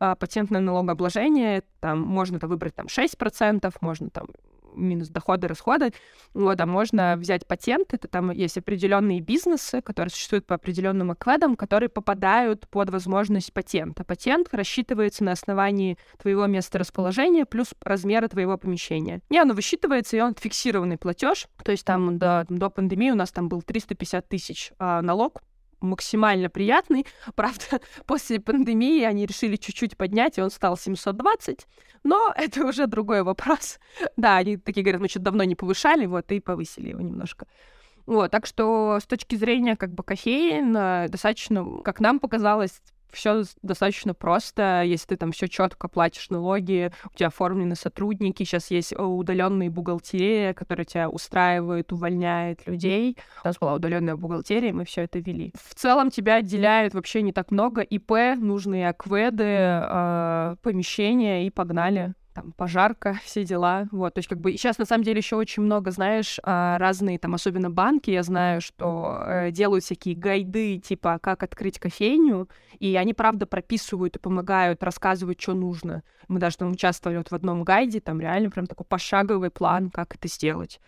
[0.00, 4.28] а, патентное налогообложение, там можно это выбрать там 6%, можно там
[4.78, 5.92] минус доходы, расходы.
[6.34, 11.56] Вот, а можно взять патент, это там есть определенные бизнесы, которые существуют по определенным акведам,
[11.56, 14.04] которые попадают под возможность патента.
[14.04, 19.20] Патент рассчитывается на основании твоего места расположения плюс размера твоего помещения.
[19.30, 21.46] И оно высчитывается, и он фиксированный платеж.
[21.64, 25.42] То есть там до, до пандемии у нас там был 350 тысяч а, налог
[25.80, 27.06] максимально приятный.
[27.34, 31.66] Правда, после пандемии они решили чуть-чуть поднять, и он стал 720.
[32.04, 33.78] Но это уже другой вопрос.
[34.16, 37.46] Да, они такие говорят, мы что-то давно не повышали, вот, и повысили его немножко.
[38.06, 40.72] Вот, так что с точки зрения как бы кофеин
[41.10, 42.80] достаточно, как нам показалось,
[43.12, 44.82] все достаточно просто.
[44.84, 50.54] Если ты там все четко платишь налоги, у тебя оформлены сотрудники, сейчас есть удаленные бухгалтерия,
[50.54, 53.16] которая тебя устраивает, увольняет людей.
[53.44, 55.52] У нас была удаленная бухгалтерия, мы все это вели.
[55.54, 57.82] В целом тебя отделяют вообще не так много.
[57.82, 63.88] ИП, нужные акведы, э, помещения и погнали там пожарка, все дела.
[63.90, 67.18] Вот, то есть как бы сейчас на самом деле еще очень много, знаешь, а, разные
[67.18, 72.48] там, особенно банки, я знаю, что э, делают всякие гайды, типа, как открыть кофейню,
[72.78, 76.02] и они, правда, прописывают и помогают, рассказывают, что нужно.
[76.28, 80.14] Мы даже там участвовали вот в одном гайде, там реально прям такой пошаговый план, как
[80.14, 80.80] это сделать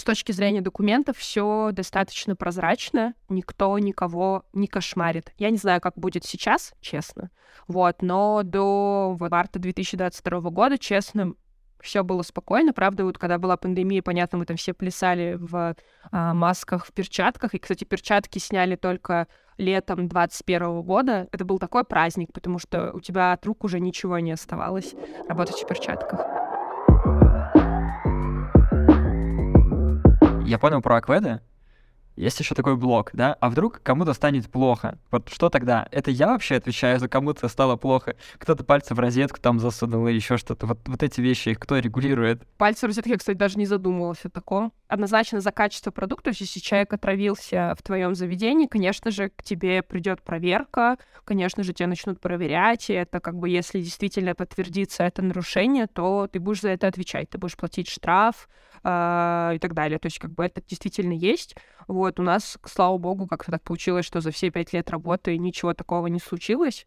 [0.00, 5.32] с точки зрения документов все достаточно прозрачно, никто никого не кошмарит.
[5.38, 7.30] Я не знаю, как будет сейчас, честно,
[7.68, 11.34] вот, но до марта 2022 года, честно,
[11.80, 12.72] все было спокойно.
[12.72, 15.76] Правда, вот когда была пандемия, понятно, мы там все плясали в
[16.10, 17.54] а, масках, в перчатках.
[17.54, 21.28] И, кстати, перчатки сняли только летом 21 года.
[21.32, 24.94] Это был такой праздник, потому что у тебя от рук уже ничего не оставалось
[25.28, 26.39] работать в перчатках.
[30.50, 31.38] Я понял про акведы.
[32.20, 33.34] Есть еще такой блок, да?
[33.40, 34.98] А вдруг кому-то станет плохо?
[35.10, 35.88] Вот что тогда?
[35.90, 38.14] Это я вообще отвечаю за кому-то стало плохо?
[38.36, 40.66] Кто-то пальцы в розетку там засунул или еще что-то.
[40.66, 42.46] Вот, вот эти вещи, кто регулирует?
[42.58, 44.70] Пальцы в розетку я, кстати, даже не задумывалась о таком.
[44.86, 50.20] Однозначно за качество продуктов, если человек отравился в твоем заведении, конечно же, к тебе придет
[50.20, 55.86] проверка, конечно же, тебя начнут проверять, и это как бы, если действительно подтвердится это нарушение,
[55.86, 58.46] то ты будешь за это отвечать, ты будешь платить штраф,
[58.82, 59.98] э, и так далее.
[59.98, 61.56] То есть как бы это действительно есть.
[61.86, 65.74] Вот у нас, слава богу, как-то так получилось, что за все пять лет работы ничего
[65.74, 66.86] такого не случилось.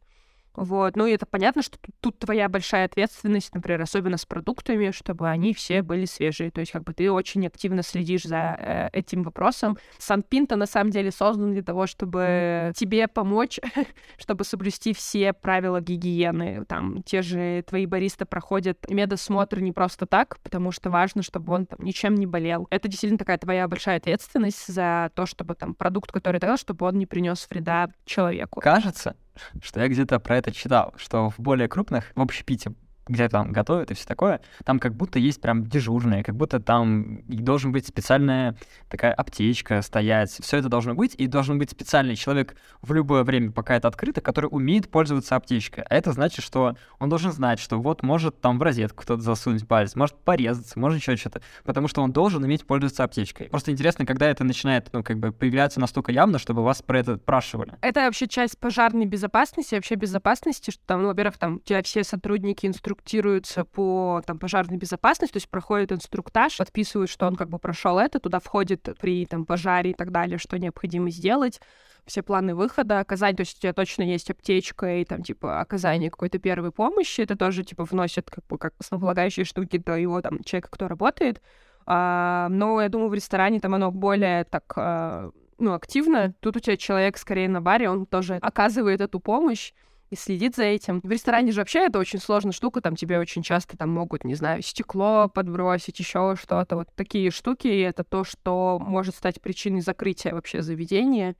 [0.55, 0.95] Вот.
[0.95, 5.29] Ну, и это понятно, что тут, тут твоя большая ответственность, например, особенно с продуктами, чтобы
[5.29, 6.51] они все были свежие.
[6.51, 9.77] То есть, как бы ты очень активно следишь за э, этим вопросом.
[9.97, 13.59] Санпинта на самом деле создан для того, чтобы тебе помочь,
[14.17, 16.65] чтобы соблюсти все правила гигиены.
[16.65, 21.65] Там те же твои баристы проходят медосмотр не просто так, потому что важно, чтобы он
[21.65, 22.67] там ничем не болел.
[22.69, 26.85] Это действительно такая твоя большая ответственность за то, чтобы там продукт, который ты дал, чтобы
[26.85, 28.61] он не принес вреда человеку.
[28.61, 29.15] Кажется,
[29.61, 32.73] что я где-то про это читал, что в более крупных, в общепите,
[33.07, 37.21] где там готовят и все такое, там как будто есть прям дежурные, как будто там
[37.27, 38.55] должен быть специальная
[38.89, 40.31] такая аптечка стоять.
[40.31, 44.21] Все это должно быть, и должен быть специальный человек в любое время, пока это открыто,
[44.21, 45.83] который умеет пользоваться аптечкой.
[45.89, 49.67] А это значит, что он должен знать, что вот может там в розетку кто-то засунуть
[49.67, 53.49] палец, может порезаться, может еще что-то, потому что он должен уметь пользоваться аптечкой.
[53.49, 57.17] Просто интересно, когда это начинает, ну, как бы появляться настолько явно, чтобы вас про это
[57.17, 57.73] спрашивали.
[57.81, 62.03] Это вообще часть пожарной безопасности, вообще безопасности, что там, ну, во-первых, там у тебя все
[62.03, 67.49] сотрудники, инструкторы, инструктируются по там, пожарной безопасности, то есть проходит инструктаж, подписывают, что он как
[67.49, 71.59] бы прошел это, туда входит при там, пожаре и так далее, что необходимо сделать
[72.05, 76.11] все планы выхода, оказать, то есть у тебя точно есть аптечка и там, типа, оказание
[76.11, 80.43] какой-то первой помощи, это тоже, типа, вносит как бы как основополагающие штуки до его там
[80.43, 81.41] человека, кто работает.
[81.85, 86.33] А, но я думаю, в ресторане там оно более так а, ну, активно.
[86.39, 89.73] Тут у тебя человек скорее на баре, он тоже оказывает эту помощь
[90.13, 91.01] и следит за этим.
[91.01, 94.35] В ресторане же вообще это очень сложная штука, там тебе очень часто там могут, не
[94.35, 96.75] знаю, стекло подбросить, еще что-то.
[96.77, 101.35] Вот такие штуки, и это то, что может стать причиной закрытия вообще заведения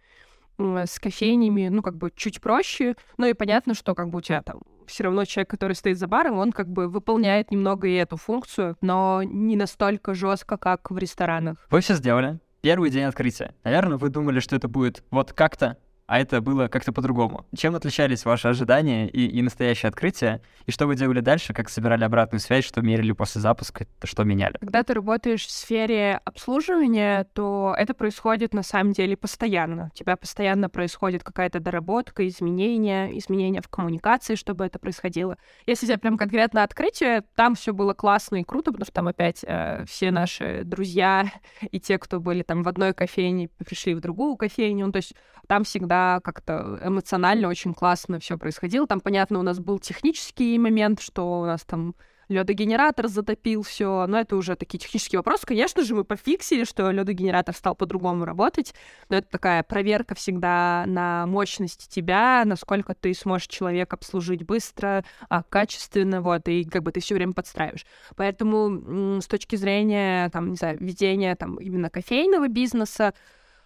[0.58, 2.96] с кофейнями, ну, как бы чуть проще.
[3.18, 6.08] Ну и понятно, что как бы у тебя там все равно человек, который стоит за
[6.08, 10.98] баром, он как бы выполняет немного и эту функцию, но не настолько жестко, как в
[10.98, 11.66] ресторанах.
[11.70, 12.40] Вы все сделали.
[12.62, 13.56] Первый день открытия.
[13.64, 17.46] Наверное, вы думали, что это будет вот как-то, а это было как-то по-другому.
[17.56, 20.42] Чем отличались ваши ожидания и, и настоящее открытие?
[20.66, 24.58] И что вы делали дальше, как собирали обратную связь, что мерили после запуска, что меняли?
[24.60, 29.92] Когда ты работаешь в сфере обслуживания, то это происходит на самом деле постоянно.
[29.94, 35.38] У тебя постоянно происходит какая-то доработка, изменения, изменения в коммуникации, чтобы это происходило.
[35.66, 39.44] Если взять прям конкретно открытие, там все было классно и круто, потому что там опять
[39.48, 41.32] э, все наши друзья
[41.72, 44.88] и те, кто были там в одной кофейне, пришли в другую кофейню.
[44.88, 45.14] Ну, то есть
[45.48, 45.93] там всегда
[46.24, 48.88] как-то эмоционально очень классно все происходило.
[48.88, 51.96] Там, понятно, у нас был технический момент, что у нас там
[52.30, 55.46] ледогенератор затопил все, но это уже такие технические вопросы.
[55.46, 58.74] Конечно же, мы пофиксили, что ледогенератор стал по-другому работать,
[59.10, 65.44] но это такая проверка всегда на мощность тебя, насколько ты сможешь человека обслужить быстро, а,
[65.44, 67.86] качественно, вот, и как бы ты все время подстраиваешь.
[68.16, 73.14] Поэтому с точки зрения, там, не знаю, ведения там именно кофейного бизнеса,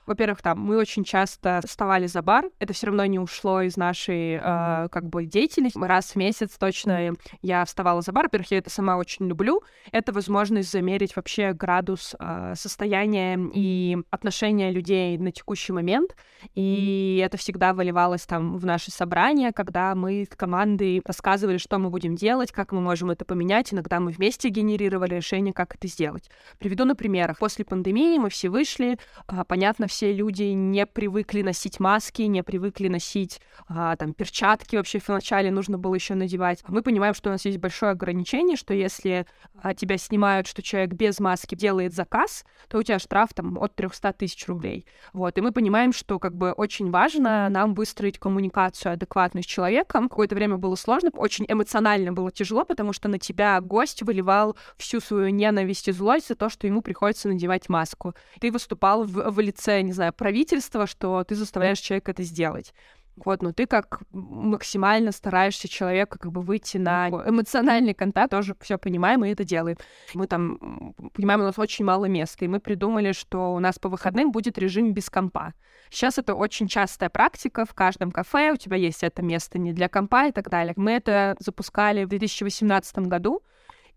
[0.07, 4.39] во-первых, там мы очень часто вставали за бар, это все равно не ушло из нашей
[4.41, 5.77] э, как бы деятельности.
[5.77, 8.25] Раз в месяц точно я вставала за бар.
[8.25, 9.61] Во-первых, я это сама очень люблю.
[9.91, 16.15] Это возможность замерить вообще градус э, состояния и отношения людей на текущий момент.
[16.55, 21.89] И это всегда выливалось там в наши собрания, когда мы с командой рассказывали, что мы
[21.89, 23.73] будем делать, как мы можем это поменять.
[23.73, 26.29] Иногда мы вместе генерировали решение, как это сделать.
[26.59, 27.39] Приведу на примерах.
[27.39, 28.97] После пандемии мы все вышли,
[29.27, 35.01] э, понятно, все люди не привыкли носить маски, не привыкли носить а, там перчатки вообще
[35.05, 36.63] вначале нужно было еще надевать.
[36.67, 39.25] Мы понимаем, что у нас есть большое ограничение, что если
[39.61, 43.75] а, тебя снимают, что человек без маски делает заказ, то у тебя штраф там от
[43.75, 44.85] 300 тысяч рублей.
[45.13, 50.09] Вот, и мы понимаем, что как бы очень важно нам выстроить коммуникацию адекватную с человеком.
[50.09, 54.99] Какое-то время было сложно, очень эмоционально было тяжело, потому что на тебя гость выливал всю
[54.99, 58.13] свою ненависть и злость за то, что ему приходится надевать маску.
[58.39, 62.73] Ты выступал в, в лице не знаю, правительства, что ты заставляешь человека это сделать.
[63.17, 68.77] Вот, но ты как максимально стараешься человека как бы выйти на эмоциональный контакт, тоже все
[68.77, 69.77] понимаем и это делаем.
[70.13, 73.89] Мы там понимаем, у нас очень мало места, и мы придумали, что у нас по
[73.89, 75.53] выходным будет режим без компа.
[75.89, 79.89] Сейчас это очень частая практика в каждом кафе, у тебя есть это место не для
[79.89, 80.73] компа и так далее.
[80.75, 83.41] Мы это запускали в 2018 году,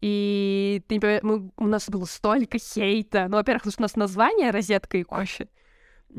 [0.01, 3.27] и ты, мы, у нас было столько хейта.
[3.29, 5.49] Ну, во-первых, у нас название «Розетка и кофе».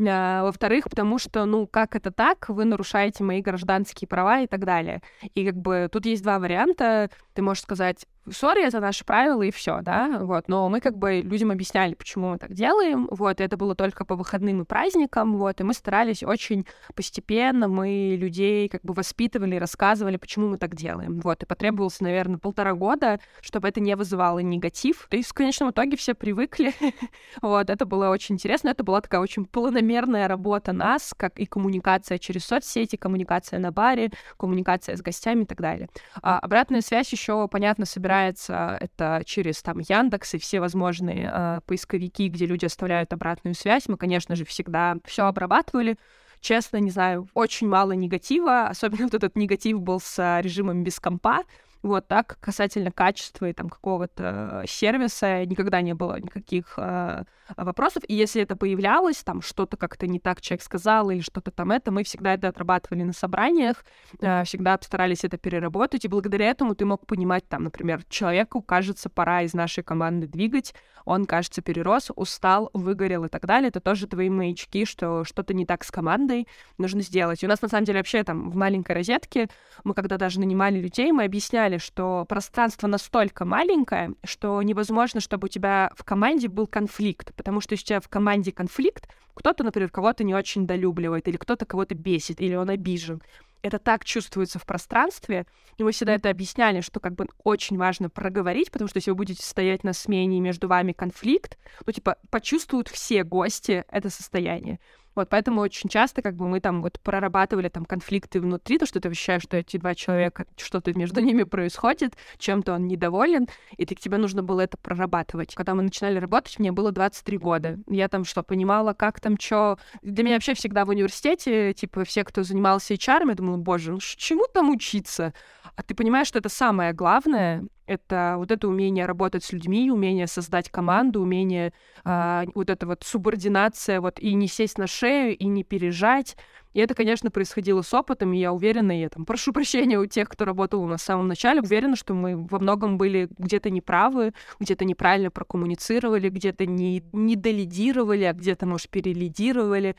[0.07, 4.63] А, во-вторых, потому что, ну, как это так, вы нарушаете мои гражданские права и так
[4.65, 5.01] далее.
[5.35, 7.09] И как бы тут есть два варианта.
[7.33, 11.22] Ты можешь сказать, сори, это наши правила, и все, да, вот, но мы как бы
[11.22, 15.59] людям объясняли, почему мы так делаем, вот, это было только по выходным и праздникам, вот,
[15.59, 16.65] и мы старались очень
[16.95, 22.38] постепенно, мы людей как бы воспитывали, рассказывали, почему мы так делаем, вот, и потребовалось, наверное,
[22.38, 26.74] полтора года, чтобы это не вызывало негатив, и в конечном итоге все привыкли,
[27.41, 32.19] вот, это было очень интересно, это была такая очень планомерная работа нас, как и коммуникация
[32.19, 35.89] через соцсети, коммуникация на баре, коммуникация с гостями и так далее.
[36.22, 41.59] А обратная связь еще, понятно, собирается собирается это через там Яндекс и все возможные э,
[41.66, 43.88] поисковики, где люди оставляют обратную связь.
[43.88, 45.97] Мы, конечно же, всегда все обрабатывали.
[46.41, 51.43] Честно, не знаю, очень мало негатива, особенно вот этот негатив был с режимом без компа.
[51.84, 57.23] Вот так касательно качества и там какого-то сервиса никогда не было никаких э,
[57.57, 58.03] вопросов.
[58.07, 61.91] И если это появлялось, там что-то как-то не так человек сказал или что-то там это,
[61.91, 63.84] мы всегда это отрабатывали на собраниях,
[64.19, 66.05] э, всегда старались это переработать.
[66.05, 70.73] И благодаря этому ты мог понимать, там, например, человеку кажется, пора из нашей команды двигать,
[71.05, 73.69] он, кажется, перерос, устал, выгорел и так далее.
[73.69, 77.41] Это тоже твои маячки, что что-то не так с командой нужно сделать.
[77.41, 79.49] И у нас, на самом деле, вообще там в маленькой розетке,
[79.84, 85.45] мы когда даже нанимали людей, мы объясняли, сказали, что пространство настолько маленькое, что невозможно, чтобы
[85.45, 89.63] у тебя в команде был конфликт, потому что если у тебя в команде конфликт, кто-то,
[89.63, 93.22] например, кого-то не очень долюбливает, или кто-то кого-то бесит, или он обижен.
[93.63, 95.45] Это так чувствуется в пространстве,
[95.78, 99.15] и мы всегда это объясняли, что как бы очень важно проговорить, потому что если вы
[99.15, 104.80] будете стоять на смене и между вами конфликт, ну, типа, почувствуют все гости это состояние.
[105.16, 108.99] Вот, поэтому очень часто как бы мы там вот прорабатывали там конфликты внутри, то, что
[108.99, 113.47] ты ощущаешь, что эти два человека, что-то между ними происходит, чем-то он недоволен,
[113.78, 115.53] и ты, тебе нужно было это прорабатывать.
[115.55, 117.80] Когда мы начинали работать, мне было 23 года.
[117.88, 119.78] Я там что, понимала, как там что...
[120.01, 123.99] Для меня вообще всегда в университете, типа, все, кто занимался HR, я думала, боже, ну
[123.99, 125.34] чему там учиться?
[125.76, 130.27] А ты понимаешь, что это самое главное, это вот это умение работать с людьми, умение
[130.27, 131.73] создать команду, умение
[132.03, 136.38] а, вот эта вот субординация, вот и не сесть на шею, и не пережать.
[136.73, 140.29] И это, конечно, происходило с опытом, и я уверена, я там прошу прощения у тех,
[140.29, 144.34] кто работал у нас в самом начале, уверена, что мы во многом были где-то неправы,
[144.59, 149.95] где-то неправильно прокоммуницировали, где-то не, не долидировали, а где-то, может, перелидировали.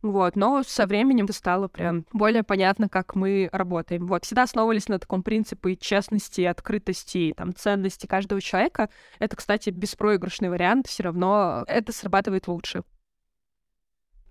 [0.00, 4.06] Вот, но со временем это стало прям более понятно, как мы работаем.
[4.06, 8.90] Вот, всегда основывались на таком принципе честности, открытости, там, ценности каждого человека.
[9.18, 12.84] Это, кстати, беспроигрышный вариант, все равно это срабатывает лучше.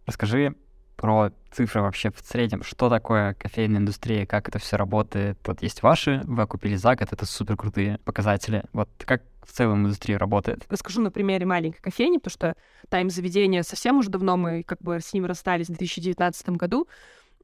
[0.06, 0.56] Расскажи
[0.98, 2.64] про цифры вообще в среднем.
[2.64, 5.38] Что такое кофейная индустрия, как это все работает?
[5.46, 8.64] Вот есть ваши, вы окупили за год, это супер крутые показатели.
[8.74, 10.66] Вот как в целом индустрия работает?
[10.70, 12.56] Расскажу на примере маленькой кофейни, потому что
[12.90, 16.88] тайм заведения совсем уже давно, мы как бы с ним расстались в 2019 году.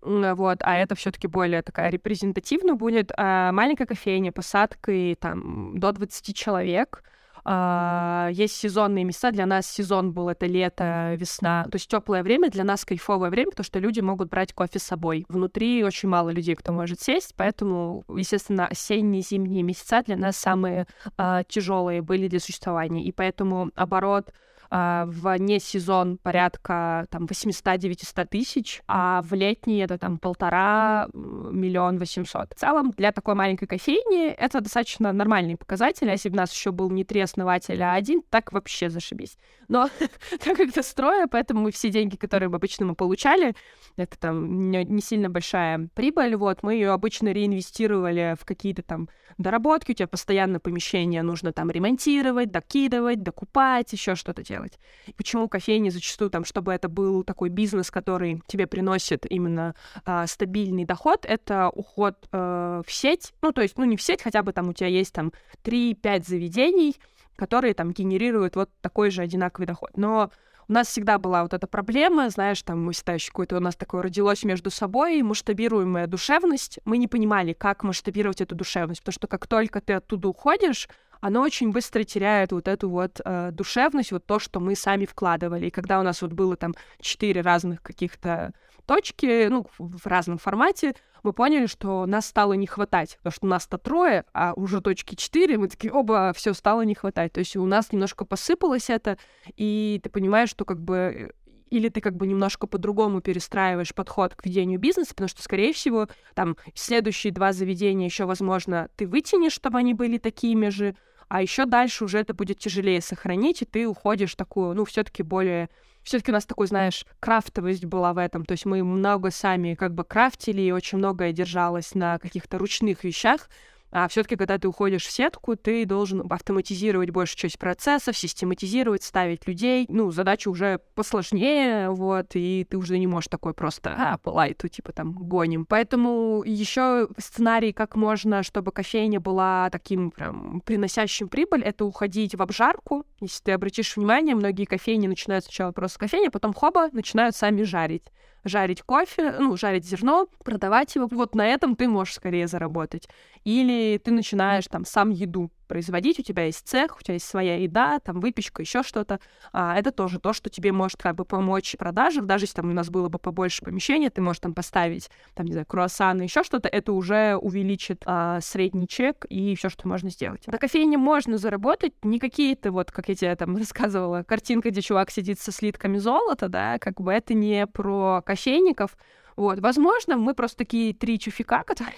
[0.02, 3.12] Вот, а это все-таки более такая репрезентативная будет.
[3.16, 7.04] А маленькая кофейня, посадкой там до 20 человек—
[7.46, 9.32] Uh, есть сезонные места.
[9.32, 11.66] Для нас сезон был это лето, весна.
[11.66, 14.84] То есть теплое время для нас кайфовое время, потому что люди могут брать кофе с
[14.84, 15.26] собой.
[15.28, 20.88] Внутри очень мало людей, кто может сесть, поэтому, естественно, осенние, зимние месяца для нас самые
[21.18, 23.04] uh, тяжелые были для существования.
[23.04, 24.32] И поэтому оборот
[24.76, 32.00] а, в не сезон порядка там 800-900 тысяч, а в летний это там полтора миллион
[32.00, 32.54] восемьсот.
[32.56, 36.52] В целом для такой маленькой кофейни это достаточно нормальный показатель, а если бы у нас
[36.52, 39.38] еще был не три основателя, а один, так вообще зашибись.
[39.68, 39.90] Но
[40.44, 43.54] так как это строя, поэтому мы все деньги, которые обычно мы получали,
[43.96, 49.08] это там не сильно большая прибыль, вот, мы ее обычно реинвестировали в какие-то там
[49.38, 54.80] доработки, у тебя постоянно помещение нужно там ремонтировать, докидывать, докупать, еще что-то делать делать.
[55.18, 60.86] Почему кофейни зачастую там, чтобы это был такой бизнес, который тебе приносит именно э, стабильный
[60.86, 64.54] доход, это уход э, в сеть, ну то есть, ну не в сеть, хотя бы
[64.54, 65.32] там у тебя есть там
[65.64, 66.96] 3-5 заведений,
[67.36, 69.92] которые там генерируют вот такой же одинаковый доход.
[69.96, 70.32] Но
[70.70, 73.76] у нас всегда была вот эта проблема, знаешь, там мы всегда еще какое-то у нас
[73.76, 76.80] такое родилось между собой, масштабируемая душевность.
[76.86, 80.88] Мы не понимали, как масштабировать эту душевность, потому что как только ты оттуда уходишь,
[81.24, 85.68] оно очень быстро теряет вот эту вот э, душевность, вот то, что мы сами вкладывали.
[85.68, 88.52] И когда у нас вот было там четыре разных каких-то
[88.86, 93.78] точки, ну, в разном формате, мы поняли, что нас стало не хватать, потому что нас-то
[93.78, 97.32] трое, а уже точки четыре, мы такие, оба, все стало не хватать.
[97.32, 99.18] То есть у нас немножко посыпалось это,
[99.56, 101.32] и ты понимаешь, что как бы
[101.74, 106.08] или ты как бы немножко по-другому перестраиваешь подход к ведению бизнеса, потому что, скорее всего,
[106.36, 110.96] там следующие два заведения еще, возможно, ты вытянешь, чтобы они были такими же,
[111.28, 115.70] а еще дальше уже это будет тяжелее сохранить, и ты уходишь такую, ну, все-таки более
[116.04, 118.46] все-таки у нас такой, знаешь, крафтовость была в этом.
[118.46, 123.04] То есть мы много сами как бы крафтили, и очень многое держалось на каких-то ручных
[123.04, 123.50] вещах.
[123.96, 129.48] А все-таки, когда ты уходишь в сетку, ты должен автоматизировать большую часть процессов, систематизировать, ставить
[129.48, 129.86] людей.
[129.88, 134.68] Ну, задача уже посложнее, вот, и ты уже не можешь такой просто, а, по лайту,
[134.68, 135.68] типа там, гоним.
[135.68, 142.42] Поэтому еще сценарий, как можно, чтобы кофейня была таким прям приносящим прибыль, это уходить в
[142.42, 143.06] обжарку.
[143.22, 148.12] Если ты обратишь внимание, многие кофейни начинают сначала просто кофейня, потом хоба, начинают сами жарить
[148.44, 151.08] жарить кофе, ну, жарить зерно, продавать его.
[151.12, 153.08] Вот на этом ты можешь скорее заработать.
[153.44, 157.58] Или ты начинаешь там сам еду производить, у тебя есть цех, у тебя есть своя
[157.58, 159.20] еда, там выпечка, еще что-то.
[159.54, 162.70] А, это тоже то, что тебе может как бы помочь в продажах, даже если там
[162.70, 166.44] у нас было бы побольше помещения, ты можешь там поставить, там, не знаю, круассаны, еще
[166.44, 170.46] что-то, это уже увеличит а, средний чек и все, что можно сделать.
[170.46, 175.10] На кофейне можно заработать, не какие-то вот, как я тебе там рассказывала, картинка, где чувак
[175.10, 178.96] сидит со слитками золота, да, как бы это не про кофейников,
[179.36, 181.96] вот, возможно, мы просто такие три чуфика, которые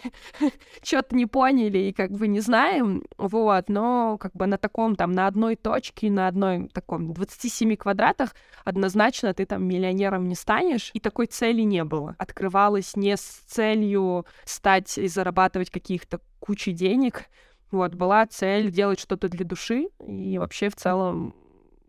[0.83, 5.11] что-то не поняли и как бы не знаем, вот, но как бы на таком там,
[5.11, 10.99] на одной точке, на одной таком 27 квадратах однозначно ты там миллионером не станешь, и
[10.99, 12.15] такой цели не было.
[12.17, 17.25] Открывалось не с целью стать и зарабатывать каких-то кучи денег,
[17.71, 21.35] вот, была цель делать что-то для души и вообще в целом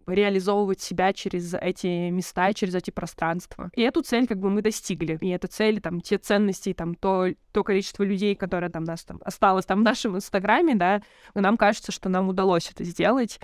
[0.07, 3.71] реализовывать себя через эти места, через эти пространства.
[3.75, 5.19] И эту цель как бы мы достигли.
[5.21, 9.21] И эта цель, там, те ценности, там, то, то количество людей, которое там нас там
[9.25, 11.03] осталось там в нашем инстаграме, да,
[11.35, 13.41] нам кажется, что нам удалось это сделать.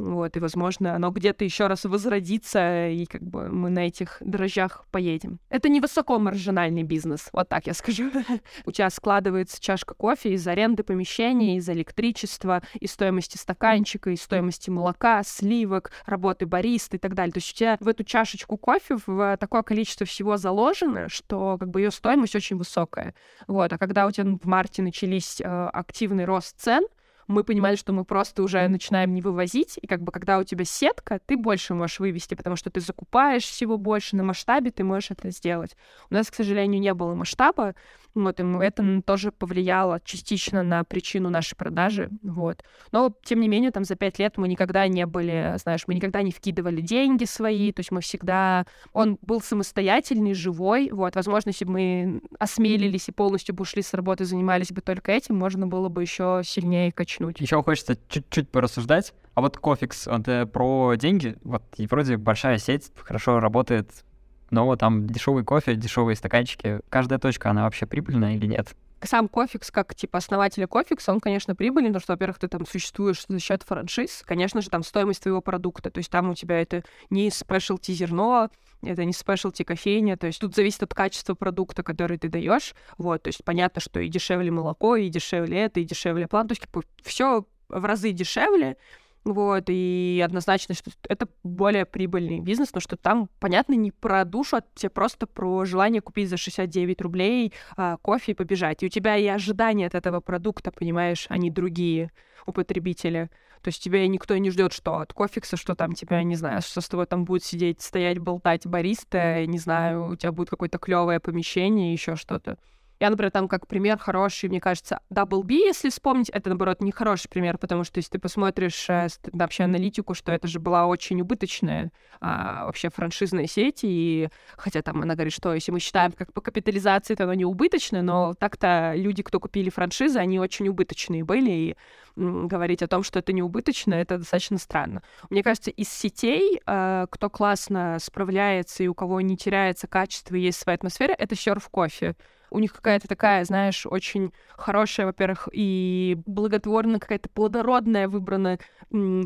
[0.00, 4.86] Вот, и, возможно, оно где-то еще раз возродится, и как бы мы на этих дрожжах
[4.90, 5.38] поедем.
[5.50, 8.10] Это не высокомаржинальный бизнес, вот так я скажу.
[8.64, 14.70] У тебя складывается чашка кофе из аренды помещения, из электричества, из стоимости стаканчика, из стоимости
[14.70, 17.32] молока, сливок, работы бариста и так далее.
[17.32, 21.70] То есть у тебя в эту чашечку кофе в такое количество всего заложено, что как
[21.70, 23.14] бы ее стоимость очень высокая.
[23.46, 26.84] Вот, а когда у тебя в марте начались э, активный рост цен,
[27.30, 30.64] мы понимали, что мы просто уже начинаем не вывозить, и как бы когда у тебя
[30.64, 35.12] сетка, ты больше можешь вывести, потому что ты закупаешь всего больше на масштабе, ты можешь
[35.12, 35.76] это сделать.
[36.10, 37.74] У нас, к сожалению, не было масштаба,
[38.14, 42.64] вот, и это тоже повлияло частично на причину нашей продажи, вот.
[42.90, 46.22] Но, тем не менее, там за пять лет мы никогда не были, знаешь, мы никогда
[46.22, 48.66] не вкидывали деньги свои, то есть мы всегда...
[48.92, 51.14] Он был самостоятельный, живой, вот.
[51.14, 55.36] Возможно, если бы мы осмелились и полностью бы ушли с работы, занимались бы только этим,
[55.36, 56.90] можно было бы еще сильнее
[57.20, 57.40] качнуть.
[57.40, 59.14] Еще хочется чуть-чуть порассуждать.
[59.34, 61.36] А вот Кофикс, это про деньги.
[61.42, 64.04] Вот, и вроде большая сеть, хорошо работает
[64.52, 66.80] но там дешевый кофе, дешевые стаканчики.
[66.88, 68.74] Каждая точка, она вообще прибыльная или нет?
[69.06, 73.24] Сам Кофикс, как типа основателя Кофикса, он, конечно, прибыльный, потому что, во-первых, ты там существуешь
[73.26, 76.84] за счет франшиз, конечно же, там стоимость твоего продукта, то есть там у тебя это
[77.08, 78.50] не specialty зерно,
[78.82, 83.22] это не спешлти кофейня, то есть тут зависит от качества продукта, который ты даешь, вот,
[83.22, 86.64] то есть понятно, что и дешевле молоко, и дешевле это, и дешевле план, то есть
[87.02, 88.76] все в разы дешевле,
[89.24, 94.56] вот, и однозначно, что это более прибыльный бизнес, потому что там, понятно, не про душу,
[94.56, 98.82] а тебе просто про желание купить за 69 рублей а, кофе и побежать.
[98.82, 102.10] И у тебя и ожидания от этого продукта, понимаешь, они другие
[102.46, 103.30] у потребителя.
[103.62, 106.80] То есть тебя никто не ждет, что от кофикса, что там тебя, не знаю, что
[106.80, 111.20] с тобой там будет сидеть, стоять, болтать бариста, не знаю, у тебя будет какое-то клевое
[111.20, 112.56] помещение, еще что-то.
[113.00, 116.92] Я, например, там как пример хороший, мне кажется, Double B, если вспомнить, это, наоборот, не
[116.92, 121.18] хороший пример, потому что если ты посмотришь э, вообще аналитику, что это же была очень
[121.22, 126.34] убыточная а, вообще франшизная сеть, и хотя там она говорит, что если мы считаем как
[126.34, 131.24] по капитализации, то оно не убыточное, но так-то люди, кто купили франшизы, они очень убыточные
[131.24, 131.76] были, и
[132.16, 135.02] говорить о том, что это не убыточно, это достаточно странно.
[135.30, 140.40] Мне кажется, из сетей, э, кто классно справляется и у кого не теряется качество и
[140.40, 142.14] есть своя атмосфера, это серф кофе
[142.50, 148.58] у них какая-то такая, знаешь, очень хорошая, во-первых, и благотворная, какая-то плодородная выбрана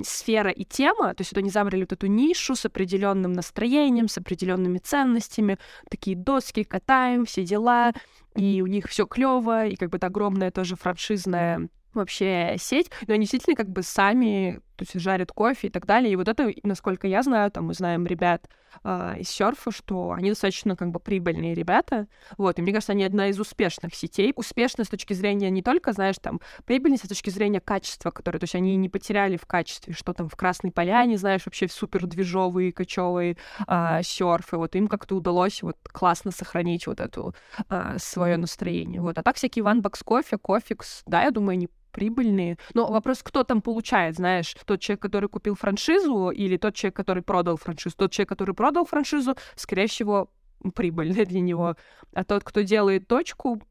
[0.02, 1.14] сфера и тема.
[1.14, 5.58] То есть вот они забрали вот эту нишу с определенным настроением, с определенными ценностями,
[5.88, 7.92] такие доски катаем, все дела,
[8.36, 13.14] и у них все клево, и как бы это огромная тоже франшизная вообще сеть, но
[13.14, 16.12] они действительно как бы сами то есть жарят кофе и так далее.
[16.12, 18.48] И вот это, насколько я знаю, там мы знаем ребят
[18.82, 22.08] э, из серфа, что они достаточно как бы прибыльные ребята.
[22.36, 24.32] Вот, и мне кажется, они одна из успешных сетей.
[24.36, 28.38] Успешна с точки зрения не только, знаешь, там, прибыльности, а с точки зрения качества, которое,
[28.38, 32.06] то есть они не потеряли в качестве, что там в Красной Поляне, знаешь, вообще супер
[32.06, 34.56] движовые, кочевые э, серфы.
[34.56, 37.34] Вот им как-то удалось вот классно сохранить вот эту
[37.68, 39.00] э, свое настроение.
[39.00, 39.18] Вот.
[39.18, 42.58] А так всякие One Bucks Coffee, кофикс, да, я думаю, они прибыльные.
[42.74, 47.22] Но вопрос, кто там получает, знаешь, тот человек, который купил франшизу или тот человек, который
[47.22, 47.94] продал франшизу.
[47.96, 50.28] Тот человек, который продал франшизу, скорее всего,
[50.74, 51.76] прибыльный для него.
[52.12, 53.62] А тот, кто делает точку,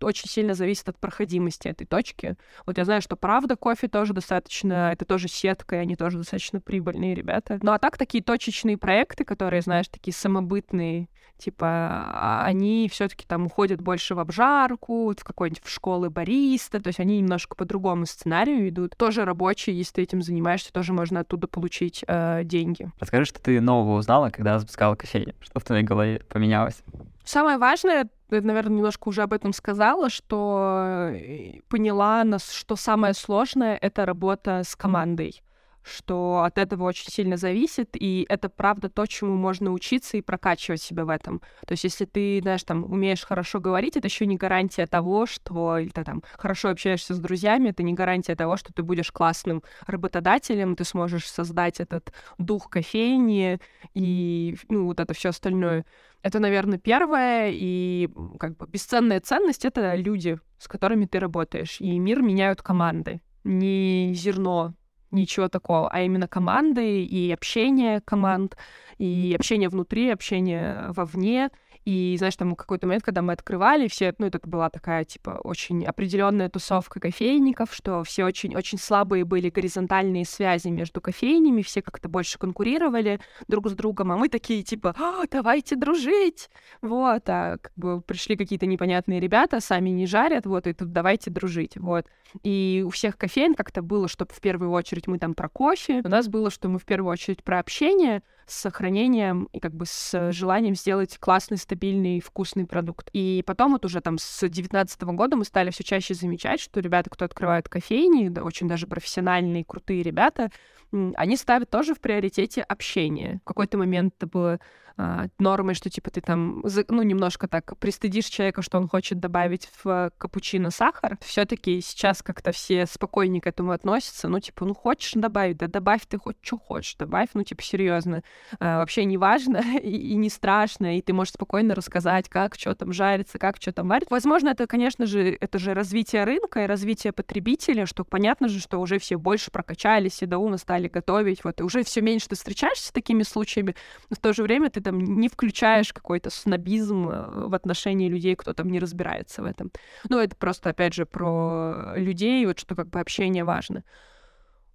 [0.00, 2.36] очень сильно зависит от проходимости этой точки.
[2.66, 6.60] Вот я знаю, что правда кофе тоже достаточно, это тоже сетка, и они тоже достаточно
[6.60, 7.60] прибыльные ребята.
[7.62, 11.08] Ну а так такие точечные проекты, которые, знаешь, такие самобытные,
[11.38, 16.88] типа, а, они все-таки там уходят больше в обжарку, в какой-нибудь в школы бариста, то
[16.88, 18.96] есть они немножко по другому сценарию идут.
[18.96, 22.90] Тоже рабочие, если ты этим занимаешься, тоже можно оттуда получить э, деньги.
[22.98, 25.34] Расскажи, что ты нового узнала, когда запускала кофейню?
[25.40, 26.82] Что в твоей голове поменялось?
[27.24, 33.76] Самое важное, я, наверное, немножко уже об этом сказала, что э, поняла, что самое сложное—
[33.80, 35.42] это работа с командой
[35.82, 40.82] что от этого очень сильно зависит, и это правда то, чему можно учиться и прокачивать
[40.82, 41.40] себя в этом.
[41.66, 45.78] То есть, если ты, знаешь, там, умеешь хорошо говорить, это еще не гарантия того, что
[45.78, 49.62] или ты там хорошо общаешься с друзьями, это не гарантия того, что ты будешь классным
[49.86, 53.60] работодателем, ты сможешь создать этот дух кофейни
[53.94, 55.84] и ну, вот это все остальное.
[56.22, 58.08] Это, наверное, первое, и
[58.38, 61.80] как бы бесценная ценность— это люди, с которыми ты работаешь.
[61.80, 63.20] И мир меняют команды.
[63.44, 64.74] Не зерно
[65.12, 68.56] ничего такого, а именно команды и общение команд,
[68.98, 71.50] и общение внутри, общение вовне.
[71.84, 75.84] И, знаешь, там какой-то момент, когда мы открывали, все, ну, это была такая, типа, очень
[75.84, 82.38] определенная тусовка кофейников, что все очень-очень слабые были горизонтальные связи между кофейнями, все как-то больше
[82.38, 86.50] конкурировали друг с другом, а мы такие, типа, а, давайте дружить!
[86.82, 91.30] Вот, а как бы пришли какие-то непонятные ребята, сами не жарят, вот, и тут давайте
[91.30, 92.06] дружить, вот.
[92.44, 96.08] И у всех кофеин как-то было, чтобы в первую очередь мы там про кофе, у
[96.08, 100.32] нас было, что мы в первую очередь про общение, с сохранением и как бы с
[100.32, 103.08] желанием сделать классный, стабильный, вкусный продукт.
[103.12, 107.10] И потом вот уже там с 19 года мы стали все чаще замечать, что ребята,
[107.10, 110.50] кто открывают кофейни, да, очень даже профессиональные, крутые ребята,
[110.92, 113.40] они ставят тоже в приоритете общение.
[113.42, 114.60] В какой-то момент это было
[114.96, 119.68] а, нормой, что типа ты там, ну, немножко так пристыдишь человека, что он хочет добавить
[119.82, 121.18] в капучино сахар.
[121.20, 124.28] все таки сейчас как-то все спокойнее к этому относятся.
[124.28, 128.22] Ну, типа, ну, хочешь добавить, да добавь ты хоть что хочешь, добавь, ну, типа, серьезно.
[128.58, 132.74] А, вообще не важно и, и не страшно, и ты можешь спокойно рассказать, как что
[132.74, 134.10] там жарится, как что там варит.
[134.10, 138.78] Возможно, это, конечно же, это же развитие рынка и развитие потребителя, что понятно же, что
[138.78, 142.88] уже все больше прокачались и доуна стали готовить, вот, и уже все меньше ты встречаешься
[142.88, 143.74] с такими случаями,
[144.10, 148.34] но в то же время ты там не включаешь какой-то снобизм э, в отношении людей,
[148.36, 149.70] кто там не разбирается в этом.
[150.08, 153.84] Ну, это просто, опять же, про людей, вот что как бы общение важно.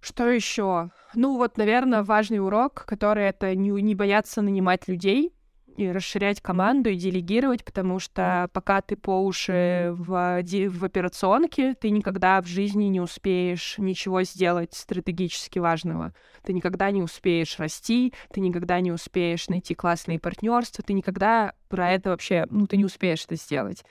[0.00, 0.90] Что еще?
[1.14, 5.32] Ну, вот, наверное, важный урок, который это не, не бояться нанимать людей,
[5.78, 11.90] и расширять команду и делегировать, потому что пока ты по уши в, в операционке, ты
[11.90, 16.12] никогда в жизни не успеешь ничего сделать стратегически важного.
[16.42, 21.92] Ты никогда не успеешь расти, ты никогда не успеешь найти классные партнерства, ты никогда про
[21.92, 23.84] это вообще, ну, ты не успеешь это сделать.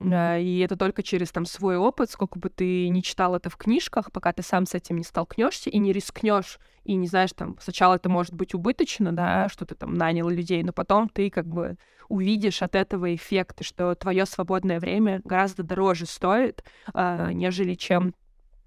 [0.00, 4.10] И это только через там свой опыт, сколько бы ты не читал это в книжках,
[4.10, 7.96] пока ты сам с этим не столкнешься и не рискнешь, и не знаешь, там, сначала
[7.96, 11.76] это может быть убыточно, да, что ты там нанял людей, но потом ты как бы
[12.08, 18.14] увидишь от этого эффекты, что твое свободное время гораздо дороже стоит, э, нежели чем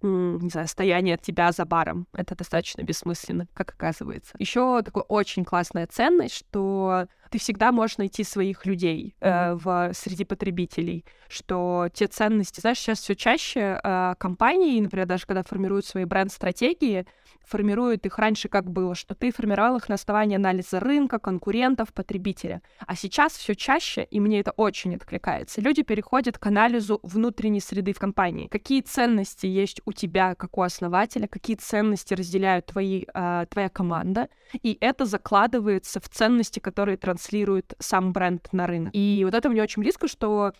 [0.01, 2.07] не знаю, стояние от тебя за баром.
[2.13, 4.35] Это достаточно бессмысленно, как оказывается.
[4.39, 10.25] Еще такая очень классная ценность, что ты всегда можешь найти своих людей э, в, среди
[10.25, 16.05] потребителей, что те ценности, знаешь, сейчас все чаще э, компании, например, даже когда формируют свои
[16.05, 17.05] бренд-стратегии,
[17.47, 22.61] формируют их раньше как было, что ты формировал их на основании анализа рынка, конкурентов, потребителя.
[22.85, 27.93] А сейчас все чаще, и мне это очень откликается, люди переходят к анализу внутренней среды
[27.93, 28.47] в компании.
[28.47, 34.29] Какие ценности есть у тебя, как у основателя, какие ценности разделяют твои, э, твоя команда,
[34.61, 38.91] и это закладывается в ценности, которые транслирует сам бренд на рынок.
[38.93, 40.53] И вот это мне очень близко, что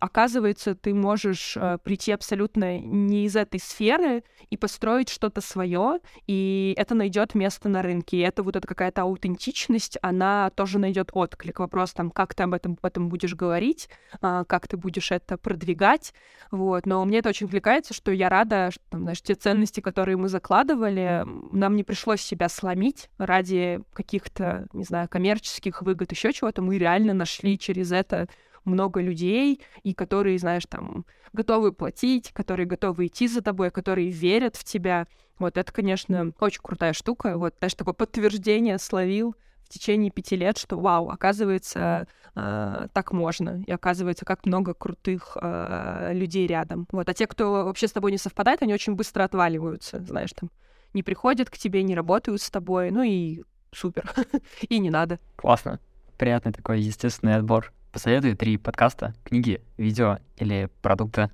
[0.00, 6.74] оказывается, ты можешь э, прийти абсолютно не из этой сферы и построить что-то свое, и
[6.76, 8.18] это найдет место на рынке.
[8.18, 11.60] И это вот эта какая-то аутентичность, она тоже найдет отклик.
[11.60, 13.88] Вопрос там, как ты об этом потом будешь говорить,
[14.20, 16.12] э, как ты будешь это продвигать.
[16.50, 16.86] Вот.
[16.86, 20.28] Но мне это очень откликается, что я рада, что там, знаешь, те ценности, которые мы
[20.28, 26.62] закладывали, нам не пришлось себя сломить ради каких-то, не знаю, коммерческих выгод, еще чего-то.
[26.62, 28.28] Мы реально нашли через это
[28.68, 34.56] много людей, и которые, знаешь, там, готовы платить, которые готовы идти за тобой, которые верят
[34.56, 35.06] в тебя.
[35.38, 37.36] Вот это, конечно, очень крутая штука.
[37.36, 43.62] Вот, знаешь, такое подтверждение словил в течение пяти лет, что вау, оказывается, э, так можно,
[43.66, 46.88] и оказывается, как много крутых э, людей рядом.
[46.90, 50.50] Вот, а те, кто вообще с тобой не совпадает, они очень быстро отваливаются, знаешь, там,
[50.94, 54.10] не приходят к тебе, не работают с тобой, ну и супер,
[54.68, 55.20] и не надо.
[55.36, 55.80] Классно.
[56.16, 61.30] Приятный такой естественный отбор посоветуй три подкаста, книги, видео или продукта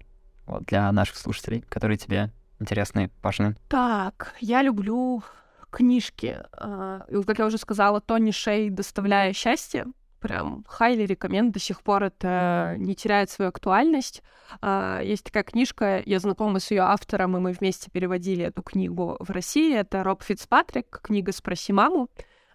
[0.47, 3.57] вот, для наших слушателей, которые тебе интересны, важны.
[3.69, 5.23] Так, я люблю
[5.71, 6.39] книжки.
[6.53, 9.87] А, и как я уже сказала, Тони Шей «Доставляя счастье».
[10.21, 14.23] Прям хайли рекоменд, до сих пор это не теряет свою актуальность.
[14.63, 19.17] А, есть такая книжка, я знакома с ее автором, и мы вместе переводили эту книгу
[19.19, 19.77] в России.
[19.77, 22.09] Это Роб Фицпатрик, книга «Спроси маму».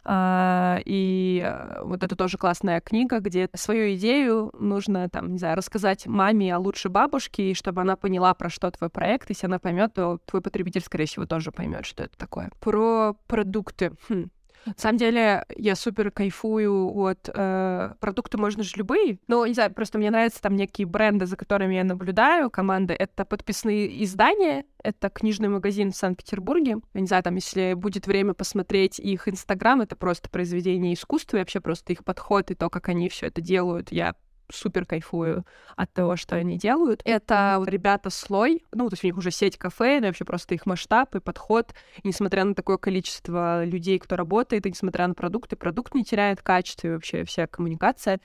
[0.06, 6.08] И э, вот это тоже классная книга, где свою идею нужно, там, не знаю, рассказать
[6.08, 9.30] маме, а лучше бабушке, и чтобы она поняла, про что твой проект.
[9.30, 12.52] Если она поймет, то твой потребитель, скорее всего, тоже поймет, что это такое.
[12.60, 13.92] Про продукты.
[14.08, 14.30] Хм.
[14.66, 17.30] На самом деле, я супер кайфую от...
[17.34, 19.20] Э, продукты можно же любые.
[19.28, 22.94] Но, не знаю, просто мне нравятся там некие бренды, за которыми я наблюдаю, команды.
[22.94, 26.78] Это подписные издания, это книжный магазин в Санкт-Петербурге.
[26.94, 31.40] Я не знаю, там, если будет время посмотреть их Инстаграм, это просто произведение искусства, и
[31.40, 34.16] вообще просто их подход и то, как они все это делают, я
[34.52, 35.46] супер кайфую
[35.76, 37.02] от того, что они делают.
[37.06, 40.56] Это вот ребята слой, ну, то есть у них уже сеть кафе, но вообще просто
[40.56, 41.74] их масштаб и подход.
[42.04, 46.42] И несмотря на такое количество людей, кто работает, и несмотря на продукты, продукт не теряет
[46.42, 48.20] качество и вообще вся коммуникация.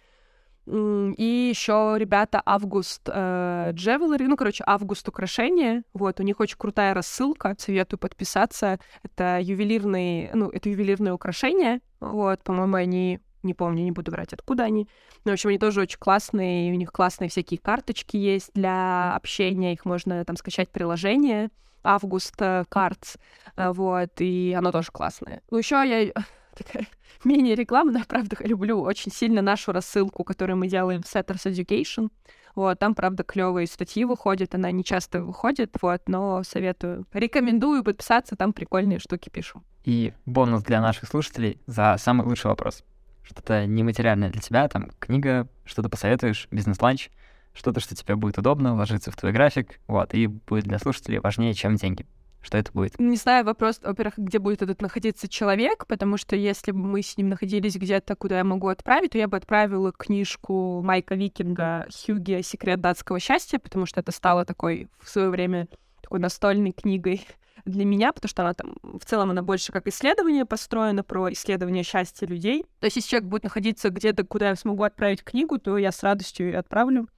[0.66, 5.84] И еще ребята Август э, ну, короче, Август украшения.
[5.92, 8.78] Вот, у них очень крутая рассылка, советую подписаться.
[9.02, 11.80] Это ювелирные, ну, это ювелирные украшения.
[12.00, 14.88] Вот, по-моему, они не помню, не буду врать, откуда они.
[15.24, 19.72] Но, в общем, они тоже очень классные, у них классные всякие карточки есть для общения,
[19.72, 21.51] их можно там скачать приложение
[21.84, 23.18] Август Cards,
[23.57, 25.42] э, вот, и оно тоже классное.
[25.51, 26.12] Ну, еще я
[26.57, 26.86] такая
[27.24, 32.09] мини-реклама, но я правда люблю очень сильно нашу рассылку, которую мы делаем в Setters Education.
[32.55, 38.36] Вот, там, правда, клевые статьи выходят, она не часто выходит, вот, но советую, рекомендую подписаться,
[38.36, 39.62] там прикольные штуки пишу.
[39.84, 42.84] И бонус для наших слушателей за самый лучший вопрос
[43.24, 47.10] что-то нематериальное для тебя, там, книга, что-то посоветуешь, бизнес-ланч,
[47.54, 51.54] что-то, что тебе будет удобно, ложиться в твой график, вот, и будет для слушателей важнее,
[51.54, 52.06] чем деньги.
[52.42, 52.98] Что это будет?
[53.00, 57.16] Не знаю, вопрос, во-первых, где будет этот находиться человек, потому что если бы мы с
[57.16, 62.42] ним находились где-то, куда я могу отправить, то я бы отправила книжку Майка Викинга «Хьюги.
[62.42, 65.68] Секрет датского счастья», потому что это стало такой в свое время
[66.02, 67.26] такой настольной книгой
[67.64, 71.82] для меня, потому что она там в целом она больше как исследование построена про исследование
[71.82, 72.64] счастья людей.
[72.80, 76.02] То есть если человек будет находиться где-то, куда я смогу отправить книгу, то я с
[76.02, 77.09] радостью ее отправлю.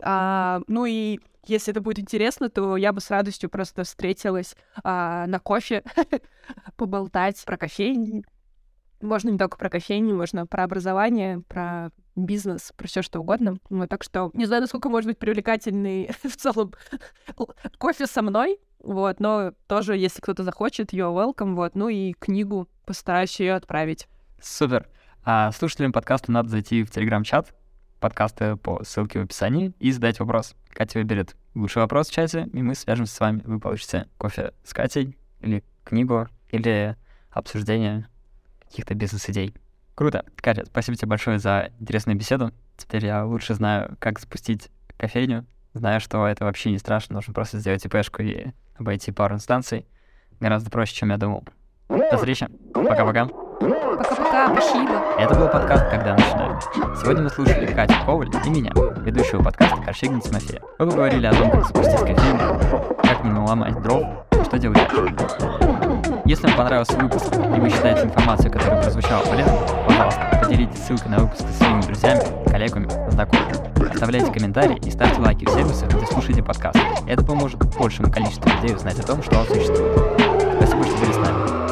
[0.00, 5.26] А, ну и если это будет интересно, то я бы с радостью просто встретилась а,
[5.26, 5.82] на кофе,
[6.76, 8.24] поболтать про кофейни.
[9.00, 11.90] Можно не только про кофейни, можно про образование, про
[12.24, 13.58] бизнес, про все что угодно.
[13.70, 16.72] Вот, так что не знаю, насколько может быть привлекательный в целом
[17.78, 22.68] кофе со мной, вот, но тоже, если кто-то захочет, you're welcome, вот, ну и книгу
[22.84, 24.08] постараюсь ее отправить.
[24.40, 24.88] Супер.
[25.24, 27.54] А слушателям подкаста надо зайти в телеграм-чат,
[28.00, 30.54] подкасты по ссылке в описании, и задать вопрос.
[30.70, 33.42] Катя выберет лучший вопрос в чате, и мы свяжемся с вами.
[33.44, 36.96] Вы получите кофе с Катей, или книгу, или
[37.30, 38.08] обсуждение
[38.60, 39.54] каких-то бизнес-идей.
[39.98, 40.24] Круто.
[40.36, 42.52] Катя, спасибо тебе большое за интересную беседу.
[42.76, 45.44] Теперь я лучше знаю, как запустить кофейню.
[45.74, 49.88] Знаю, что это вообще не страшно, нужно просто сделать ИПшку и обойти пару инстанций.
[50.38, 51.42] Гораздо проще, чем я думал.
[51.88, 52.46] До встречи.
[52.74, 53.28] Пока-пока.
[53.60, 55.02] Пока-пока, спасибо.
[55.18, 56.60] Это был подкаст «Когда начинаем».
[56.96, 58.70] Сегодня мы слушали Катю Коваль и меня,
[59.02, 60.62] ведущего подкаста Корщегин Тимофея.
[60.78, 62.60] Мы поговорили о том, как запустить кофейню,
[63.02, 64.04] как не наломать дров,
[64.46, 66.22] что делать дальше.
[66.24, 71.18] Если вам понравился выпуск и вы считаете информацию, которая прозвучала полезной, пожалуйста, поделитесь ссылкой на
[71.18, 73.92] выпуск со своими друзьями, коллегами, знакомыми.
[73.92, 76.78] Оставляйте комментарии и ставьте лайки в сервисах, где слушаете подкаст.
[77.08, 79.98] Это поможет большему количеству людей узнать о том, что он существует.
[80.58, 81.68] Спасибо, что были с нами.